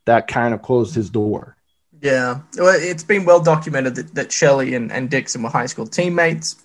[0.05, 1.55] that kind of closed his door.
[2.01, 2.41] Yeah.
[2.57, 6.57] Well, it's been well documented that, that Shelley and, and Dixon were high school teammates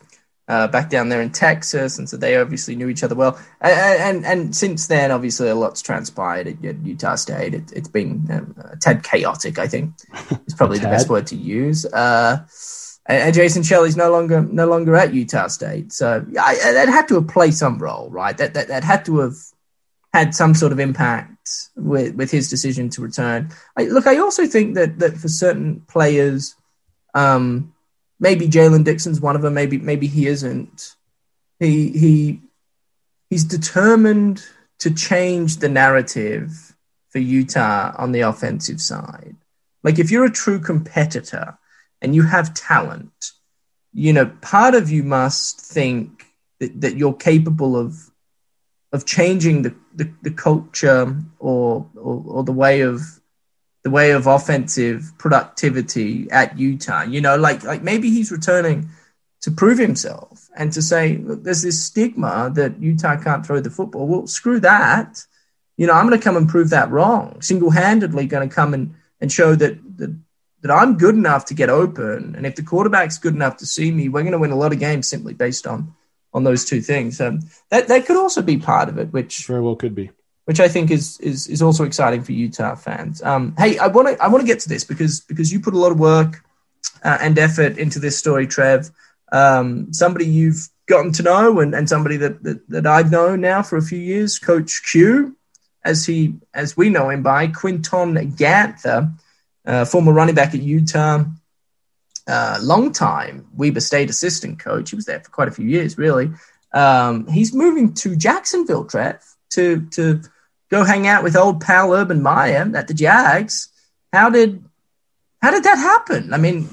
[0.53, 3.41] uh, back down there in Texas, and so they obviously knew each other well.
[3.63, 7.55] And and, and since then, obviously, a lot's transpired at, at Utah State.
[7.55, 9.95] It, has been um, a tad chaotic, I think,
[10.47, 11.87] is probably the best word to use.
[11.87, 12.45] Uh,
[13.07, 17.15] and Jason Shelley's no longer no longer at Utah State, so I, that had to
[17.15, 18.37] have played some role, right?
[18.37, 19.37] That, that that had to have
[20.13, 23.49] had some sort of impact with with his decision to return.
[23.79, 26.55] I, look, I also think that that for certain players,
[27.15, 27.72] um,
[28.23, 29.53] maybe Jalen Dixon's one of them.
[29.53, 30.95] Maybe maybe he isn't.
[31.59, 32.41] He he
[33.29, 34.43] he's determined
[34.79, 36.75] to change the narrative
[37.11, 39.37] for Utah on the offensive side.
[39.83, 41.59] Like if you're a true competitor
[42.01, 43.33] and you have talent,
[43.93, 46.27] you know, part of you must think
[46.61, 48.11] that, that you're capable of
[48.93, 53.01] of changing the, the, the culture or, or, or the way of
[53.83, 57.03] the way of offensive productivity at Utah.
[57.03, 58.89] You know, like like maybe he's returning
[59.43, 63.71] to prove himself and to say, look, there's this stigma that Utah can't throw the
[63.71, 64.07] football.
[64.07, 65.25] Well, screw that.
[65.77, 67.41] You know, I'm going to come and prove that wrong.
[67.43, 70.17] Single handedly going to come and, and show that, that
[70.61, 72.37] that I'm good enough to get open.
[72.37, 74.73] And if the quarterback's good enough to see me, we're going to win a lot
[74.73, 75.95] of games simply based on
[76.33, 77.21] on those two things.
[77.21, 77.41] Um,
[77.71, 80.11] that that could also be part of it, which very well could be
[80.45, 83.23] which I think is is is also exciting for Utah fans.
[83.23, 85.75] Um, hey, I want to I want to get to this because because you put
[85.75, 86.45] a lot of work
[87.05, 88.91] uh, and effort into this story, Trev.
[89.31, 93.63] Um, somebody you've gotten to know and, and somebody that, that that I've known now
[93.63, 95.37] for a few years, Coach Q,
[95.85, 99.13] as he as we know him by Quinton Ganther,
[99.65, 101.25] uh, former running back at Utah.
[102.29, 104.91] Uh, long time Weber State assistant coach.
[104.91, 106.31] He was there for quite a few years, really.
[106.73, 110.23] Um, he's moving to Jacksonville, Trev, to to
[110.73, 113.69] go hang out with old pal Urban Meyer at the Jags.
[114.13, 114.65] How did
[115.41, 116.33] how did that happen?
[116.33, 116.69] I mean,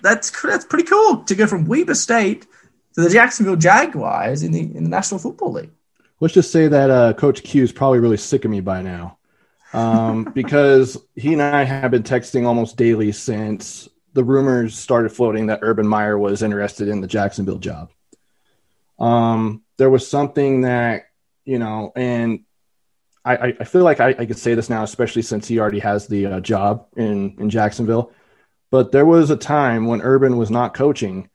[0.00, 2.46] that's that's pretty cool to go from Weber State
[2.94, 5.72] to the Jacksonville Jaguars in the in the National Football League.
[6.20, 9.18] Let's just say that uh, Coach Q is probably really sick of me by now,
[9.72, 15.48] um, because he and I have been texting almost daily since the rumors started floating
[15.48, 17.90] that Urban Meyer was interested in the Jacksonville job.
[19.00, 21.06] Um, there was something that
[21.44, 22.44] you know, and
[23.24, 26.06] I, I feel like I, I could say this now, especially since he already has
[26.06, 28.12] the uh, job in, in Jacksonville.
[28.70, 31.30] But there was a time when Urban was not coaching,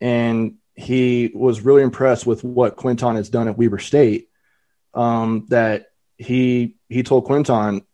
[0.00, 4.30] and he was really impressed with what Quinton has done at Weber State.
[4.94, 7.84] Um, that he he told Quinton,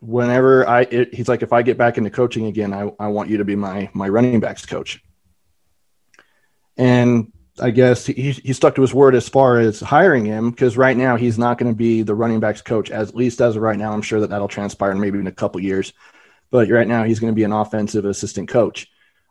[0.00, 3.28] whenever I it, he's like, if I get back into coaching again, I, I want
[3.28, 5.02] you to be my my running backs coach.
[6.76, 10.76] And I guess he, he stuck to his word as far as hiring him because
[10.76, 13.56] right now he's not going to be the running backs coach, as, at least as
[13.56, 13.92] of right now.
[13.92, 15.92] I'm sure that that'll transpire maybe in a couple years,
[16.50, 18.88] but right now he's going to be an offensive assistant coach.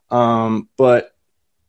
[0.09, 1.11] Um, but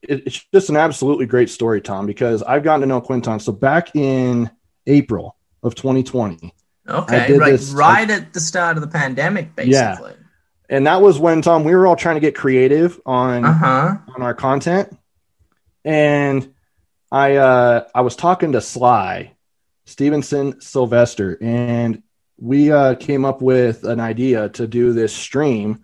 [0.02, 3.40] it, it's just an absolutely great story, Tom, because I've gotten to know Quinton.
[3.40, 4.50] So back in
[4.86, 6.54] April of 2020,
[6.88, 10.10] okay, right, this, right I, at the start of the pandemic, basically.
[10.10, 10.16] Yeah.
[10.70, 13.96] And that was when Tom, we were all trying to get creative on uh-huh.
[14.14, 14.97] on our content
[15.84, 16.52] and
[17.10, 19.32] I uh, I was talking to Sly
[19.86, 22.02] Stevenson Sylvester, and
[22.38, 25.82] we uh, came up with an idea to do this stream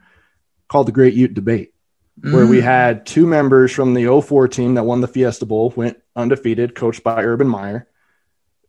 [0.69, 1.73] called the Great Ute Debate,
[2.21, 2.33] mm.
[2.33, 2.63] where we mm.
[2.63, 7.03] had two members from the 04 team that won the Fiesta Bowl, went undefeated, coached
[7.03, 7.89] by Urban Meyer,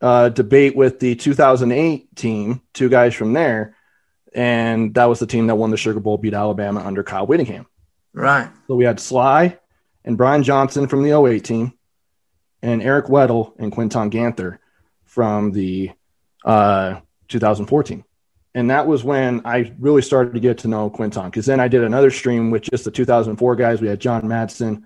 [0.01, 3.75] uh, debate with the 2008 team, two guys from there,
[4.33, 7.67] and that was the team that won the Sugar Bowl, beat Alabama under Kyle Whittingham.
[8.13, 8.49] Right.
[8.67, 9.57] So we had Sly
[10.05, 11.73] and Brian Johnson from the 08 team,
[12.61, 14.59] and Eric Weddle and Quinton Ganther
[15.03, 15.91] from the
[16.45, 18.05] uh, 2014.
[18.53, 21.67] And that was when I really started to get to know Quinton because then I
[21.67, 23.81] did another stream with just the 2004 guys.
[23.81, 24.83] We had John Madsen,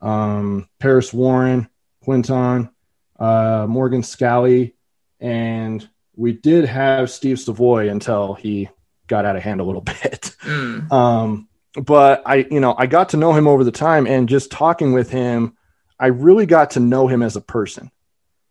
[0.00, 1.68] um, Paris Warren,
[2.02, 2.70] Quinton,
[3.18, 4.72] uh, Morgan Scalley,
[5.20, 5.86] and
[6.16, 8.70] we did have Steve Savoy until he
[9.06, 10.34] got out of hand a little bit.
[10.42, 10.90] Mm.
[10.90, 14.50] Um, but I, you know, I got to know him over the time and just
[14.50, 15.56] talking with him,
[15.98, 17.90] I really got to know him as a person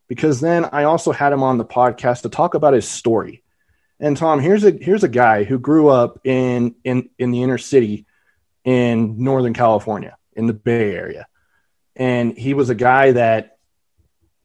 [0.07, 3.43] because then I also had him on the podcast to talk about his story.
[3.99, 7.57] And Tom, here's a here's a guy who grew up in in in the inner
[7.57, 8.05] city
[8.65, 11.27] in Northern California in the Bay Area.
[11.95, 13.57] And he was a guy that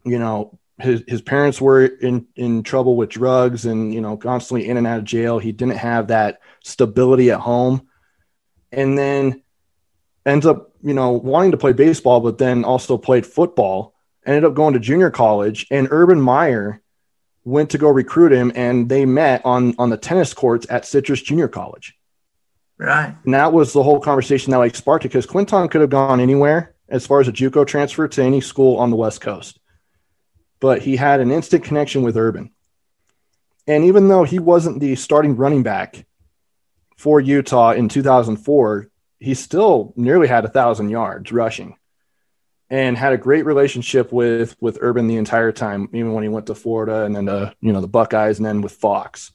[0.05, 4.69] you know his his parents were in in trouble with drugs and you know constantly
[4.69, 5.39] in and out of jail.
[5.39, 7.88] He didn't have that stability at home,
[8.73, 9.43] and then
[10.27, 13.95] ends up you know wanting to play baseball, but then also played football.
[14.27, 16.83] Ended up going to junior college, and Urban Meyer
[17.45, 21.23] went to go recruit him, and they met on on the tennis courts at Citrus
[21.23, 21.95] Junior College.
[22.77, 25.91] Right, and that was the whole conversation that like sparked it because Quinton could have
[25.91, 29.59] gone anywhere as far as a JUCO transfer to any school on the West Coast
[30.61, 32.51] but he had an instant connection with Urban.
[33.67, 36.07] And even though he wasn't the starting running back
[36.99, 38.89] for Utah in 2004,
[39.21, 41.77] he still nearly had a thousand yards rushing
[42.69, 46.47] and had a great relationship with with Urban the entire time, even when he went
[46.47, 49.33] to Florida and then to, you know, the Buckeyes and then with Fox.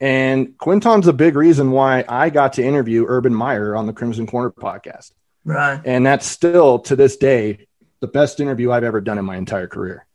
[0.00, 4.26] And Quinton's a big reason why I got to interview Urban Meyer on the Crimson
[4.26, 5.12] Corner podcast.
[5.44, 5.80] Right.
[5.84, 7.68] And that's still to this day
[8.00, 10.06] the best interview I've ever done in my entire career.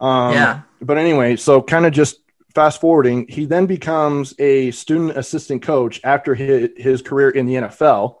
[0.00, 0.62] Um, yeah.
[0.80, 2.18] But anyway, so kind of just
[2.54, 7.54] fast forwarding, he then becomes a student assistant coach after his, his career in the
[7.54, 8.16] NFL.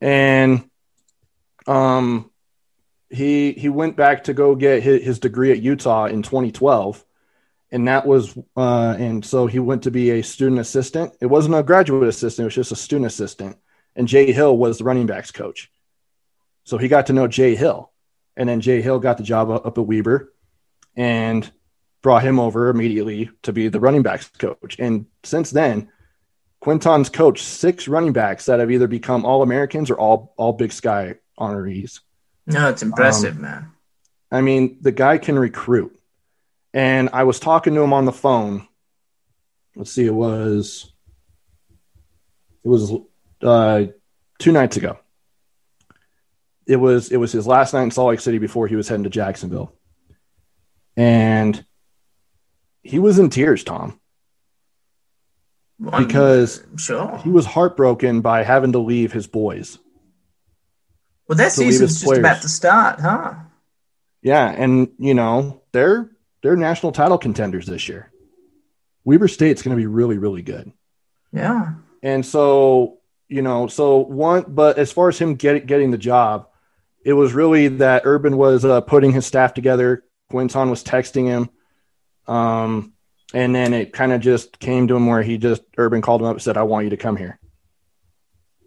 [0.00, 0.70] And
[1.66, 2.30] um,
[3.10, 7.04] he he went back to go get his, his degree at Utah in 2012.
[7.72, 11.14] And that was, uh, and so he went to be a student assistant.
[11.20, 13.56] It wasn't a graduate assistant, it was just a student assistant.
[13.96, 15.70] And Jay Hill was the running backs coach.
[16.64, 17.90] So he got to know Jay Hill.
[18.36, 20.32] And then Jay Hill got the job up at Weber
[20.94, 21.50] and
[22.06, 24.76] brought him over immediately to be the running backs coach.
[24.78, 25.90] And since then,
[26.60, 30.72] Quinton's coached six running backs that have either become all Americans or all all Big
[30.72, 31.98] Sky honorees.
[32.46, 33.72] No, it's impressive, um, man.
[34.30, 35.98] I mean, the guy can recruit.
[36.72, 38.68] And I was talking to him on the phone.
[39.74, 40.92] Let's see, it was
[42.62, 42.92] it was
[43.42, 43.86] uh,
[44.38, 44.96] two nights ago
[46.68, 49.02] it was it was his last night in Salt Lake City before he was heading
[49.02, 49.72] to Jacksonville,
[50.96, 51.64] and
[52.86, 54.00] he was in tears, Tom,
[55.78, 57.18] because sure.
[57.22, 59.78] he was heartbroken by having to leave his boys.
[61.28, 63.34] Well, that season's just about to start, huh?
[64.22, 66.10] Yeah, and you know they're
[66.42, 68.12] they're national title contenders this year.
[69.04, 70.72] Weber State's going to be really really good.
[71.32, 75.98] Yeah, and so you know, so one, but as far as him get, getting the
[75.98, 76.48] job,
[77.04, 80.04] it was really that Urban was uh, putting his staff together.
[80.30, 81.50] Quinton was texting him.
[82.26, 82.92] Um,
[83.34, 86.28] and then it kind of just came to him where he just, Urban called him
[86.28, 87.38] up and said, I want you to come here.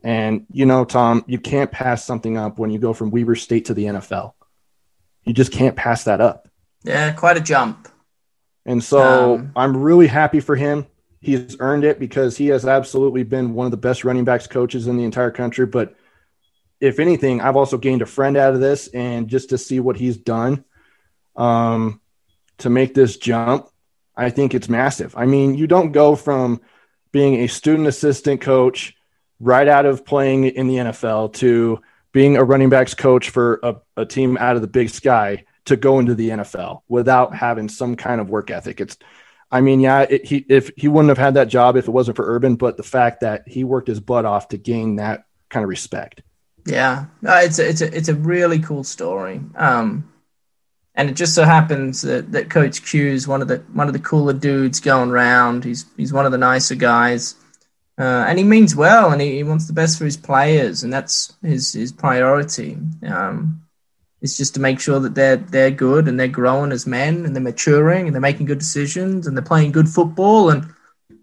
[0.03, 3.65] And, you know, Tom, you can't pass something up when you go from Weber State
[3.65, 4.33] to the NFL.
[5.25, 6.47] You just can't pass that up.
[6.83, 7.89] Yeah, quite a jump.
[8.65, 10.87] And so um, I'm really happy for him.
[11.21, 14.87] He's earned it because he has absolutely been one of the best running backs coaches
[14.87, 15.65] in the entire country.
[15.65, 15.95] But
[16.79, 19.97] if anything, I've also gained a friend out of this, and just to see what
[19.97, 20.63] he's done
[21.35, 21.99] um,
[22.59, 23.67] to make this jump,
[24.15, 25.15] I think it's massive.
[25.17, 26.61] I mean, you don't go from
[27.11, 28.95] being a student assistant coach
[29.39, 33.75] right out of playing in the NFL to being a running backs coach for a,
[33.97, 37.95] a team out of the big sky to go into the NFL without having some
[37.95, 38.81] kind of work ethic.
[38.81, 38.97] It's,
[39.51, 42.17] I mean, yeah, it, he if he wouldn't have had that job if it wasn't
[42.17, 45.63] for Urban, but the fact that he worked his butt off to gain that kind
[45.63, 46.21] of respect.
[46.65, 49.41] Yeah, uh, it's a, it's a it's a really cool story.
[49.55, 50.11] Um,
[50.99, 53.93] and it just so happens that, that Coach Q is one of the one of
[53.93, 55.63] the cooler dudes going around.
[55.63, 57.35] He's he's one of the nicer guys,
[57.97, 60.91] uh, and he means well, and he, he wants the best for his players, and
[60.91, 62.77] that's his his priority.
[63.07, 63.61] Um,
[64.21, 67.33] it's just to make sure that they're they're good and they're growing as men and
[67.33, 70.73] they're maturing and they're making good decisions and they're playing good football and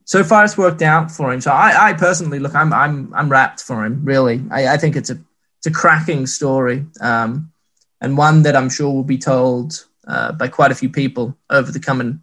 [0.05, 1.43] so far it's worked out for him.
[1.43, 4.05] So I, I personally look, I'm I'm I'm rapt for him.
[4.05, 5.19] Really, I, I think it's a
[5.59, 7.53] it's a cracking story, um,
[8.01, 11.73] and one that I'm sure will be told uh, by quite a few people over
[11.73, 12.23] the coming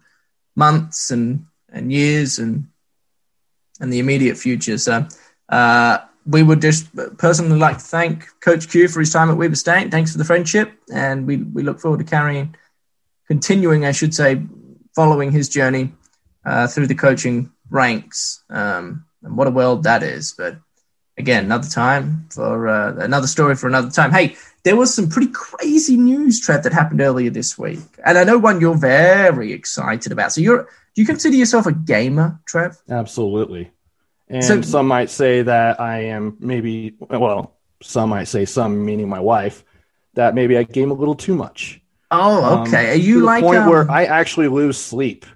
[0.56, 2.68] months and and years and
[3.80, 4.78] and the immediate future.
[4.78, 5.06] So.
[5.48, 9.56] Uh, we would just personally like to thank Coach Q for his time at Weber
[9.56, 9.90] State.
[9.90, 12.54] Thanks for the friendship, and we, we look forward to carrying,
[13.26, 14.40] continuing, I should say,
[14.94, 15.92] following his journey
[16.44, 18.42] uh, through the coaching ranks.
[18.48, 20.32] Um, and what a world that is!
[20.36, 20.56] But
[21.18, 24.10] again, another time for uh, another story for another time.
[24.10, 28.24] Hey, there was some pretty crazy news, Trev, that happened earlier this week, and I
[28.24, 30.32] know one you're very excited about.
[30.32, 32.80] So you're do you consider yourself a gamer, Trev?
[32.88, 33.70] Absolutely.
[34.28, 39.08] And so, some might say that I am maybe well, some might say some meaning
[39.08, 39.64] my wife
[40.14, 41.80] that maybe I game a little too much.
[42.10, 42.86] Oh, okay.
[42.86, 43.70] Um, Are you like the point um...
[43.70, 45.26] where I actually lose sleep?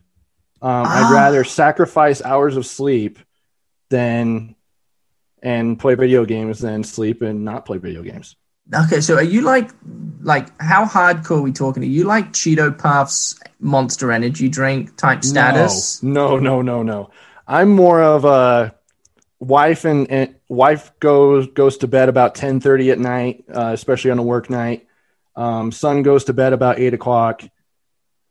[0.62, 1.12] Um, I'd ah.
[1.12, 3.18] rather sacrifice hours of sleep
[3.90, 4.54] than
[5.42, 8.36] and play video games than sleep and not play video games.
[8.74, 9.70] Okay, so are you like
[10.20, 11.82] like how hardcore are we talking?
[11.82, 16.02] Are you like Cheeto Puffs Monster Energy drink type status?
[16.02, 17.10] No, no, no, no, no.
[17.46, 18.74] I'm more of a
[19.38, 24.10] wife and, and wife goes goes to bed about ten thirty at night, uh, especially
[24.10, 24.86] on a work night.
[25.34, 27.42] Um, son goes to bed about eight o'clock.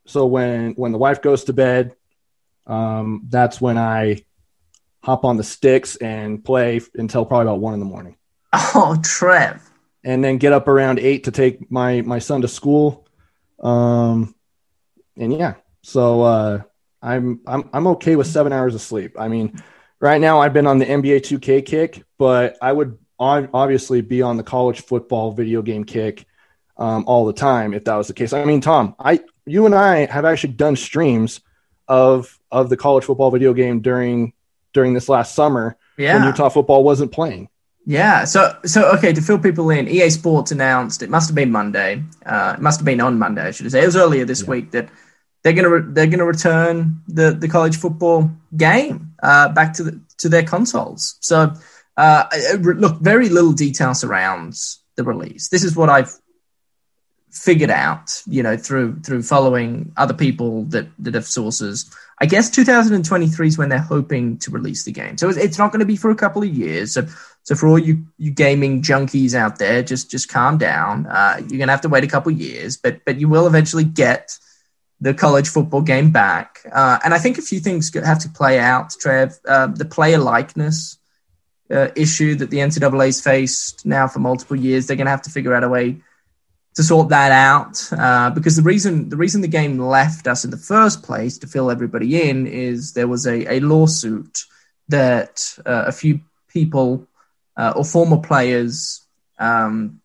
[0.05, 1.95] So when when the wife goes to bed,
[2.67, 4.23] um, that's when I
[5.01, 8.17] hop on the sticks and play until probably about one in the morning.
[8.53, 9.66] Oh, Trev.
[10.07, 13.05] And then get up around eight to take my my son to school.
[13.61, 14.33] Um,
[15.17, 16.61] and yeah, so uh,
[17.01, 19.19] I'm I'm I'm okay with seven hours of sleep.
[19.19, 19.61] I mean,
[19.99, 24.37] right now I've been on the NBA 2K kick, but I would obviously be on
[24.37, 26.25] the college football video game kick
[26.77, 28.33] um, all the time if that was the case.
[28.33, 31.41] I mean, Tom, I you and I have actually done streams
[31.87, 34.33] of of the college football video game during
[34.73, 36.15] during this last summer yeah.
[36.15, 37.49] when Utah football wasn't playing.
[37.87, 38.25] Yeah.
[38.25, 42.03] So so okay to fill people in, EA Sports announced it must have been Monday.
[42.25, 43.81] Uh, it must have been on Monday, I should say.
[43.81, 44.49] It was earlier this yeah.
[44.49, 44.89] week that
[45.41, 50.01] they're gonna re- they're gonna return the the college football game uh, back to the
[50.17, 51.15] to their consoles.
[51.21, 51.53] So
[51.95, 52.25] uh,
[52.59, 55.47] look, very little detail surrounds the release.
[55.47, 56.13] This is what I've
[57.31, 61.89] figured out, you know, through through following other people that that have sources.
[62.19, 65.17] I guess 2023 is when they're hoping to release the game.
[65.17, 66.93] So it's not going to be for a couple of years.
[66.93, 67.05] So
[67.47, 71.05] so for all you you gaming junkies out there, just just calm down.
[71.07, 74.37] Uh, you're to have to wait a couple years, but but you will eventually get
[74.99, 76.59] the college football game back.
[76.69, 78.93] Uh, and I think a few things have to play out.
[78.99, 80.97] Trev, uh, the player likeness.
[81.69, 84.87] Uh, issue that the NCAA's faced now for multiple years.
[84.87, 85.97] They're to have to figure out a way
[86.75, 90.51] to sort that out uh, because the reason the reason the game left us in
[90.51, 94.43] the first place to fill everybody in is there was a, a lawsuit
[94.89, 96.19] that uh, a few
[96.49, 97.07] people
[97.57, 99.05] uh, or former players
[99.39, 99.99] um,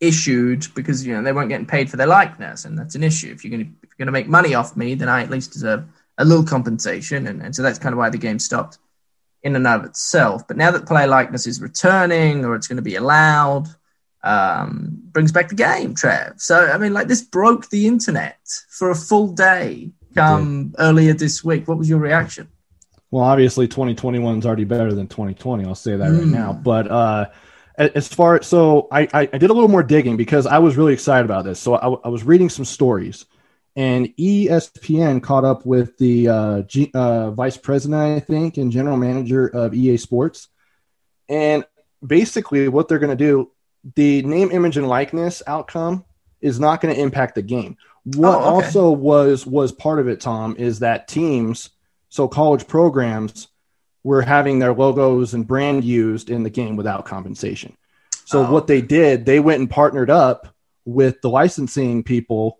[0.00, 3.32] issued because you know they weren't getting paid for their likeness and that's an issue
[3.32, 5.30] if you're going to if you're going to make money off me then I at
[5.30, 5.84] least deserve
[6.18, 8.78] a little compensation and, and so that's kind of why the game stopped
[9.42, 12.82] in and of itself but now that player likeness is returning or it's going to
[12.82, 13.68] be allowed
[14.22, 16.34] um, brings back the game, Trev.
[16.40, 18.38] So I mean, like this broke the internet
[18.68, 19.92] for a full day.
[20.14, 22.48] Come earlier this week, what was your reaction?
[23.10, 25.64] Well, obviously, 2021 is already better than 2020.
[25.64, 26.18] I'll say that mm.
[26.18, 26.52] right now.
[26.52, 26.62] Hmm.
[26.62, 27.26] But uh,
[27.76, 30.92] as far so I, I, I did a little more digging because I was really
[30.92, 31.58] excited about this.
[31.58, 33.26] So I, I was reading some stories,
[33.74, 38.96] and ESPN caught up with the uh, G, uh, vice president, I think, and general
[38.96, 40.48] manager of EA Sports,
[41.28, 41.64] and
[42.04, 43.50] basically what they're going to do
[43.96, 46.04] the name, image, and likeness outcome
[46.40, 47.76] is not going to impact the game.
[48.04, 48.66] What oh, okay.
[48.66, 51.70] also was was part of it, Tom, is that teams,
[52.10, 53.48] so college programs,
[54.02, 57.76] were having their logos and brand used in the game without compensation.
[58.24, 58.50] So oh.
[58.50, 60.54] what they did, they went and partnered up
[60.84, 62.58] with the licensing people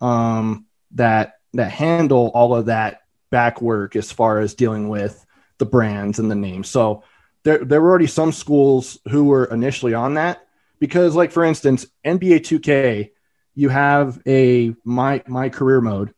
[0.00, 5.24] um, that that handle all of that back work as far as dealing with
[5.58, 6.68] the brands and the names.
[6.68, 7.02] So
[7.42, 10.46] there there were already some schools who were initially on that,
[10.78, 13.10] because like for instance nba 2k
[13.54, 16.14] you have a my my career mode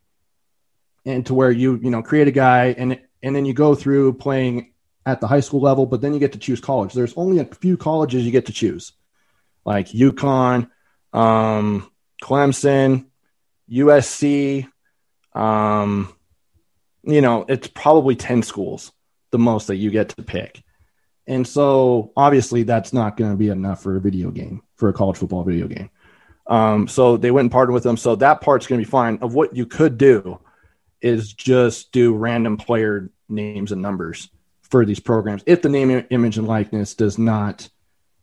[1.05, 4.13] and to where you you know create a guy and and then you go through
[4.15, 4.73] playing
[5.07, 7.45] at the high school level but then you get to choose college there's only a
[7.45, 8.93] few colleges you get to choose
[9.65, 10.71] like UConn,
[11.13, 11.91] um,
[12.23, 13.07] Clemson,
[13.71, 14.69] USC,
[15.35, 16.15] um,
[17.03, 18.93] you know, it's probably 10 schools,
[19.31, 20.63] the most that you get to pick.
[21.27, 24.93] And so obviously that's not going to be enough for a video game, for a
[24.93, 25.91] college football video game.
[26.47, 27.97] Um, so they went and partnered with them.
[27.97, 29.19] So that part's going to be fine.
[29.23, 30.41] Of what you could do
[31.01, 34.29] is just do random player names and numbers
[34.63, 37.69] for these programs if the name, image, and likeness does not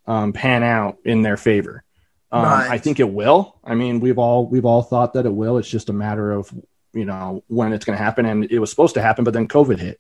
[0.06, 1.84] um, pan out in their favor.
[2.32, 2.72] Um, right.
[2.72, 3.60] I think it will.
[3.64, 5.58] I mean, we've all we've all thought that it will.
[5.58, 6.54] It's just a matter of
[6.94, 9.48] you know when it's going to happen, and it was supposed to happen, but then
[9.48, 10.00] COVID hit.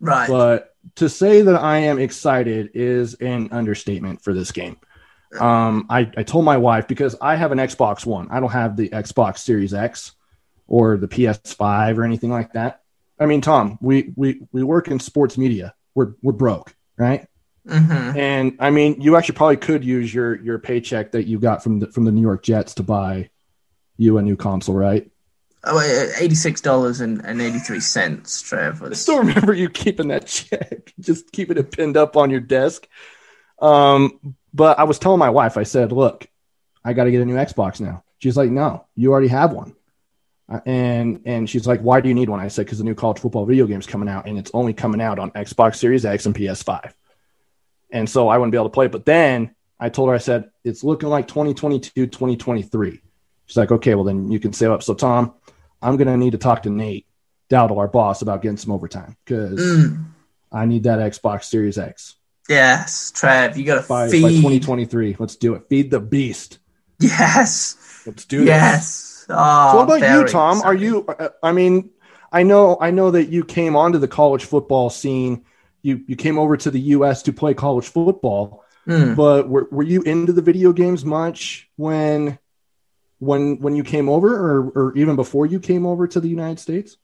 [0.00, 0.28] Right.
[0.28, 4.78] But to say that I am excited is an understatement for this game.
[5.38, 8.28] Um, I, I told my wife because I have an Xbox One.
[8.30, 10.12] I don't have the Xbox Series X
[10.70, 12.80] or the PS5 or anything like that.
[13.18, 15.74] I mean, Tom, we we we work in sports media.
[15.94, 17.26] We're we're broke, right?
[17.68, 18.16] Mhm.
[18.16, 21.80] And I mean, you actually probably could use your your paycheck that you got from
[21.80, 23.28] the from the New York Jets to buy
[23.98, 25.10] you a new console, right?
[25.64, 28.40] Oh, uh, eighty-six dollars and eighty-three cents.
[28.40, 32.40] Trev I still remember you keeping that check, just keeping it pinned up on your
[32.40, 32.88] desk.
[33.60, 36.26] Um, but I was telling my wife, I said, "Look,
[36.82, 39.74] I got to get a new Xbox now." She's like, "No, you already have one."
[40.50, 42.94] Uh, And and she's like, "Why do you need one?" I said, "Because the new
[42.94, 46.26] college football video game's coming out, and it's only coming out on Xbox Series X
[46.26, 46.92] and PS5."
[47.92, 48.92] And so I wouldn't be able to play it.
[48.92, 53.00] But then I told her, I said, "It's looking like 2022, 2023."
[53.46, 55.34] She's like, "Okay, well then you can save up." So Tom,
[55.82, 57.06] I'm gonna need to talk to Nate
[57.48, 60.04] Dowdle, our boss, about getting some overtime because Mm,
[60.52, 62.16] I need that Xbox Series X
[62.48, 64.22] yes, Trev, you got to by, by feed.
[64.42, 65.14] 2023.
[65.20, 65.62] Let's do it.
[65.68, 66.58] Feed the beast.
[66.98, 67.76] Yes,
[68.06, 68.46] Let's do this.
[68.46, 69.19] yes.
[69.30, 70.62] Oh, So what about you, Tom?
[70.62, 71.06] Are you?
[71.06, 71.90] uh, I mean,
[72.32, 75.44] I know, I know that you came onto the college football scene.
[75.82, 77.22] You you came over to the U.S.
[77.22, 79.14] to play college football, Mm.
[79.16, 82.38] but were, were you into the video games much when
[83.18, 86.58] when when you came over, or or even before you came over to the United
[86.58, 86.96] States?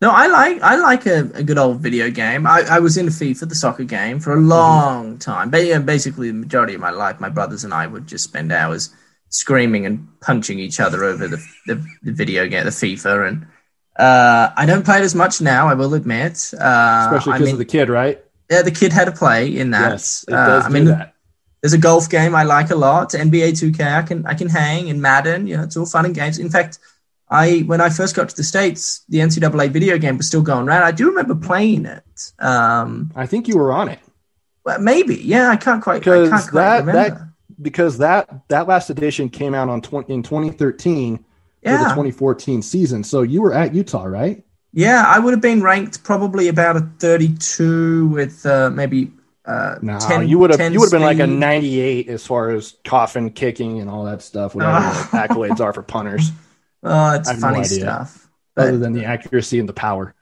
[0.00, 2.46] No, I like I like a, a good old video game.
[2.46, 4.48] I, I was into FIFA, the soccer game, for a Mm-hmm.
[4.48, 5.50] long time.
[5.50, 8.52] But yeah, basically, the majority of my life, my brothers and I would just spend
[8.52, 8.90] hours
[9.30, 13.28] screaming and punching each other over the the, the video game, the FIFA.
[13.28, 13.46] And
[13.98, 15.68] uh, I don't play it as much now.
[15.68, 18.22] I will admit, uh, Especially I because mean, of the kid, right?
[18.50, 19.90] yeah, the kid had to play in that.
[19.92, 21.14] yes, it Uh, I do mean, that.
[21.62, 23.10] there's a golf game I like a lot.
[23.10, 25.46] NBA 2K, I can I can hang in Madden.
[25.46, 26.38] You know, it's all fun and games.
[26.38, 26.78] In fact,
[27.30, 30.66] I when I first got to the states, the NCAA video game was still going
[30.66, 30.84] around.
[30.84, 32.32] I do remember playing it.
[32.38, 33.98] Um, I think you were on it.
[34.64, 35.96] well, maybe, yeah, I can't quite.
[36.08, 36.92] I Because that- remember.
[36.92, 37.27] that-
[37.60, 41.24] because that that last edition came out on 20, in 2013 for
[41.70, 43.04] the 2014 season.
[43.04, 44.44] So you were at Utah, right?
[44.72, 49.12] yeah, I would have been ranked probably about a 32 with uh, maybe.
[49.44, 52.50] Uh, No, 10, you would have you would have been like a 98 as far
[52.50, 54.54] as coffin kicking and all that stuff.
[54.54, 55.08] Whatever Oh.
[55.10, 56.30] the accolades are for punters,
[56.82, 58.28] Oh, it's have no funny stuff.
[58.54, 60.14] But- other than the accuracy and the power.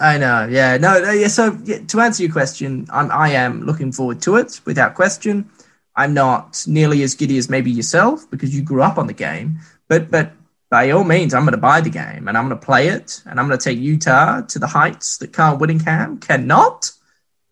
[0.00, 1.28] I know, yeah, no, no, yeah.
[1.28, 5.48] So yeah, to answer your question, I'm, I am looking forward to it without question.
[5.94, 9.58] I'm not nearly as giddy as maybe yourself because you grew up on the game,
[9.88, 10.32] but but
[10.70, 13.22] by all means, I'm going to buy the game and I'm going to play it
[13.26, 16.90] and I'm going to take Utah to the heights that Kyle Whittingham cannot,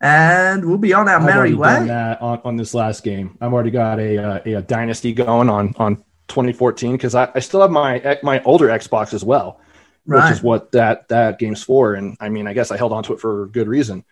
[0.00, 1.86] and we'll be on our I've merry way.
[1.86, 3.36] that on, on this last game.
[3.40, 5.96] I've already got a uh, a, a dynasty going on on
[6.28, 9.60] 2014 because I, I still have my my older Xbox as well.
[10.06, 10.24] Right.
[10.24, 11.92] which is what that that game's for.
[11.92, 14.04] And I mean, I guess I held on to it for good reason.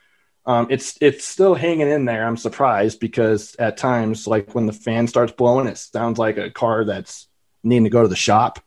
[0.46, 2.26] Um, it's it's still hanging in there.
[2.26, 6.50] I'm surprised because at times, like when the fan starts blowing, it sounds like a
[6.50, 7.28] car that's
[7.62, 8.60] needing to go to the shop.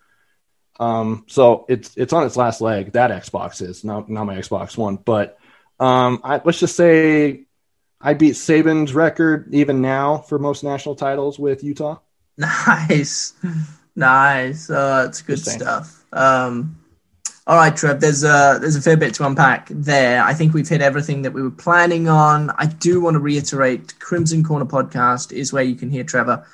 [0.79, 2.93] Um, so it's it's on its last leg.
[2.93, 5.37] That Xbox is not not my Xbox One, but
[5.79, 7.45] um, I, let's just say
[7.99, 11.97] I beat Saban's record even now for most national titles with Utah.
[12.37, 13.33] Nice,
[13.95, 14.69] nice.
[14.69, 16.03] Uh, it's good stuff.
[16.11, 16.80] Um,
[17.47, 17.99] all right, Trev.
[17.99, 20.23] There's a there's a fair bit to unpack there.
[20.23, 22.51] I think we've hit everything that we were planning on.
[22.51, 26.45] I do want to reiterate: Crimson Corner podcast is where you can hear Trevor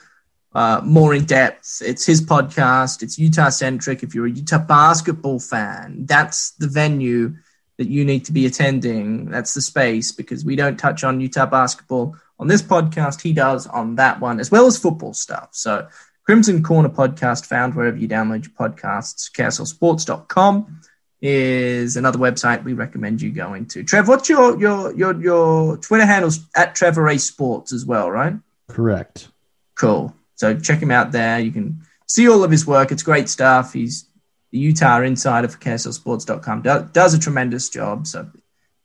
[0.54, 1.82] uh, more in depth.
[1.86, 3.04] It's his podcast.
[3.04, 4.02] It's Utah centric.
[4.02, 7.36] If you're a Utah basketball fan, that's the venue
[7.78, 9.26] that you need to be attending.
[9.30, 13.22] That's the space because we don't touch on Utah basketball on this podcast.
[13.22, 15.50] He does on that one, as well as football stuff.
[15.52, 15.88] So,
[16.28, 19.32] Crimson Corner podcast, found wherever you download your podcasts.
[19.32, 20.82] KSLSports.com
[21.22, 23.82] is another website we recommend you going to.
[23.86, 28.34] Trev, what's your your your your Twitter handles at Trevor A Sports as well, right?
[28.68, 29.30] Correct.
[29.76, 30.14] Cool.
[30.36, 31.40] So check him out there.
[31.40, 32.92] You can see all of his work.
[32.92, 33.72] It's great stuff.
[33.72, 34.04] He's
[34.52, 36.62] the Utah insider for KSLSports.com.
[36.62, 38.06] Do, does a tremendous job.
[38.06, 38.30] So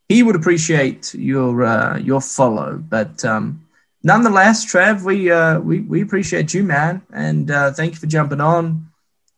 [0.09, 2.79] he would appreciate your uh, your follow.
[2.79, 3.67] But um,
[4.03, 8.41] nonetheless, Trev, we uh, we we appreciate you, man, and uh, thank you for jumping
[8.41, 8.91] on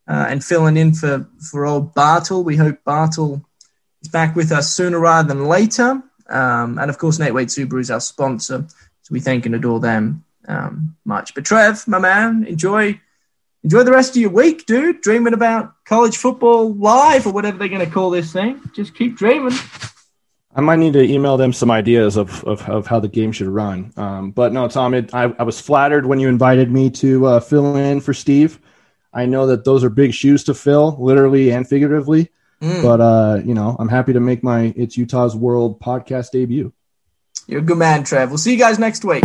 [0.09, 2.45] uh, and filling in for for old Bartle.
[2.45, 3.45] We hope Bartle
[4.03, 6.03] is back with us sooner rather than later.
[6.29, 9.81] Um, and of course, Nate Wade Subaru is our sponsor, so we thank and adore
[9.81, 11.35] them um, much.
[11.35, 13.01] But Trev, my man, enjoy
[13.63, 15.01] enjoy the rest of your week, dude.
[15.01, 18.61] Dreaming about college football live or whatever they're going to call this thing.
[18.75, 19.57] Just keep dreaming.
[20.57, 23.49] I might need to email them some ideas of, of, of how the game should
[23.49, 23.93] run.
[23.97, 27.41] Um, but no, Tom, it, I, I was flattered when you invited me to uh,
[27.41, 28.61] fill in for Steve.
[29.13, 32.31] I know that those are big shoes to fill, literally and figuratively.
[32.63, 36.73] Mm, But uh, you know, I'm happy to make my It's Utah's World podcast debut.
[37.49, 38.31] you're a good man, Trev.
[38.31, 39.25] We'll see you guys next week.